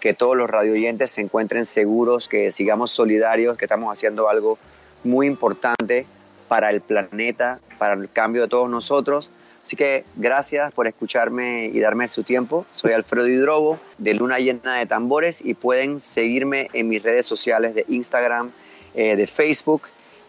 que 0.00 0.14
todos 0.14 0.36
los 0.36 0.48
radioyentes 0.48 1.10
se 1.10 1.20
encuentren 1.20 1.66
seguros, 1.66 2.28
que 2.28 2.50
sigamos 2.52 2.90
solidarios, 2.90 3.56
que 3.56 3.66
estamos 3.66 3.92
haciendo 3.92 4.28
algo 4.28 4.58
muy 5.04 5.26
importante 5.26 6.06
para 6.48 6.70
el 6.70 6.80
planeta, 6.80 7.60
para 7.78 7.94
el 7.94 8.10
cambio 8.10 8.42
de 8.42 8.48
todos 8.48 8.68
nosotros. 8.68 9.30
Así 9.72 9.76
que 9.78 10.04
gracias 10.16 10.70
por 10.74 10.86
escucharme 10.86 11.64
y 11.64 11.80
darme 11.80 12.06
su 12.06 12.24
tiempo. 12.24 12.66
Soy 12.74 12.92
Alfredo 12.92 13.26
Hidrobo 13.26 13.78
de 13.96 14.12
Luna 14.12 14.38
Llena 14.38 14.76
de 14.76 14.84
Tambores 14.84 15.38
y 15.42 15.54
pueden 15.54 15.98
seguirme 16.00 16.68
en 16.74 16.90
mis 16.90 17.02
redes 17.02 17.24
sociales 17.24 17.74
de 17.74 17.86
Instagram, 17.88 18.50
eh, 18.94 19.16
de 19.16 19.26
Facebook 19.26 19.84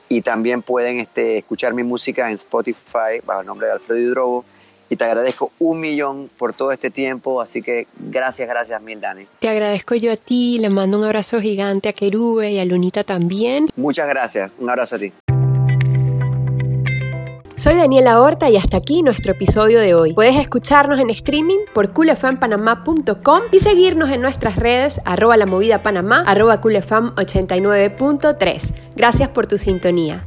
y 0.08 0.22
también 0.22 0.62
pueden 0.62 1.02
este, 1.02 1.40
escuchar 1.40 1.74
mi 1.74 1.84
música 1.84 2.30
en 2.30 2.36
Spotify 2.36 3.20
bajo 3.26 3.42
el 3.42 3.48
nombre 3.48 3.68
de 3.68 3.74
Alfredo 3.74 4.00
Hidrobo 4.00 4.46
y 4.90 4.96
te 4.96 5.04
agradezco 5.04 5.52
un 5.60 5.82
millón 5.82 6.30
por 6.38 6.54
todo 6.54 6.72
este 6.72 6.90
tiempo, 6.90 7.42
así 7.42 7.62
que 7.62 7.86
gracias, 8.00 8.48
gracias 8.48 8.82
mil, 8.82 9.02
Dani. 9.02 9.26
Te 9.40 9.50
agradezco 9.50 9.96
yo 9.96 10.14
a 10.14 10.16
ti, 10.16 10.58
le 10.60 10.70
mando 10.70 10.98
un 11.00 11.04
abrazo 11.04 11.42
gigante 11.42 11.90
a 11.90 11.94
Kerube 11.94 12.50
y 12.50 12.60
a 12.60 12.66
Lunita 12.66 13.04
también. 13.04 13.68
Muchas 13.76 14.08
gracias, 14.08 14.54
un 14.58 14.70
abrazo 14.70 14.96
a 14.96 15.00
ti. 15.00 15.12
Soy 17.56 17.76
Daniela 17.76 18.20
Horta 18.20 18.50
y 18.50 18.58
hasta 18.58 18.78
aquí 18.78 19.04
nuestro 19.04 19.34
episodio 19.34 19.80
de 19.80 19.94
hoy. 19.94 20.14
Puedes 20.14 20.38
escucharnos 20.38 21.00
en 21.00 21.12
streaming 21.12 21.60
por 21.74 21.94
coolfmpanamá.com 21.94 23.42
y 23.52 23.60
seguirnos 23.60 24.10
en 24.10 24.22
nuestras 24.22 24.56
redes 24.56 25.00
arroba 25.06 25.38
la 25.38 25.46
movida 25.46 25.84
panamá, 25.84 26.24
arroba 26.26 26.60
coolfm89.3. 26.62 28.74
Gracias 28.96 29.30
por 29.30 29.46
tu 29.46 29.60
sintonía. 29.60 30.24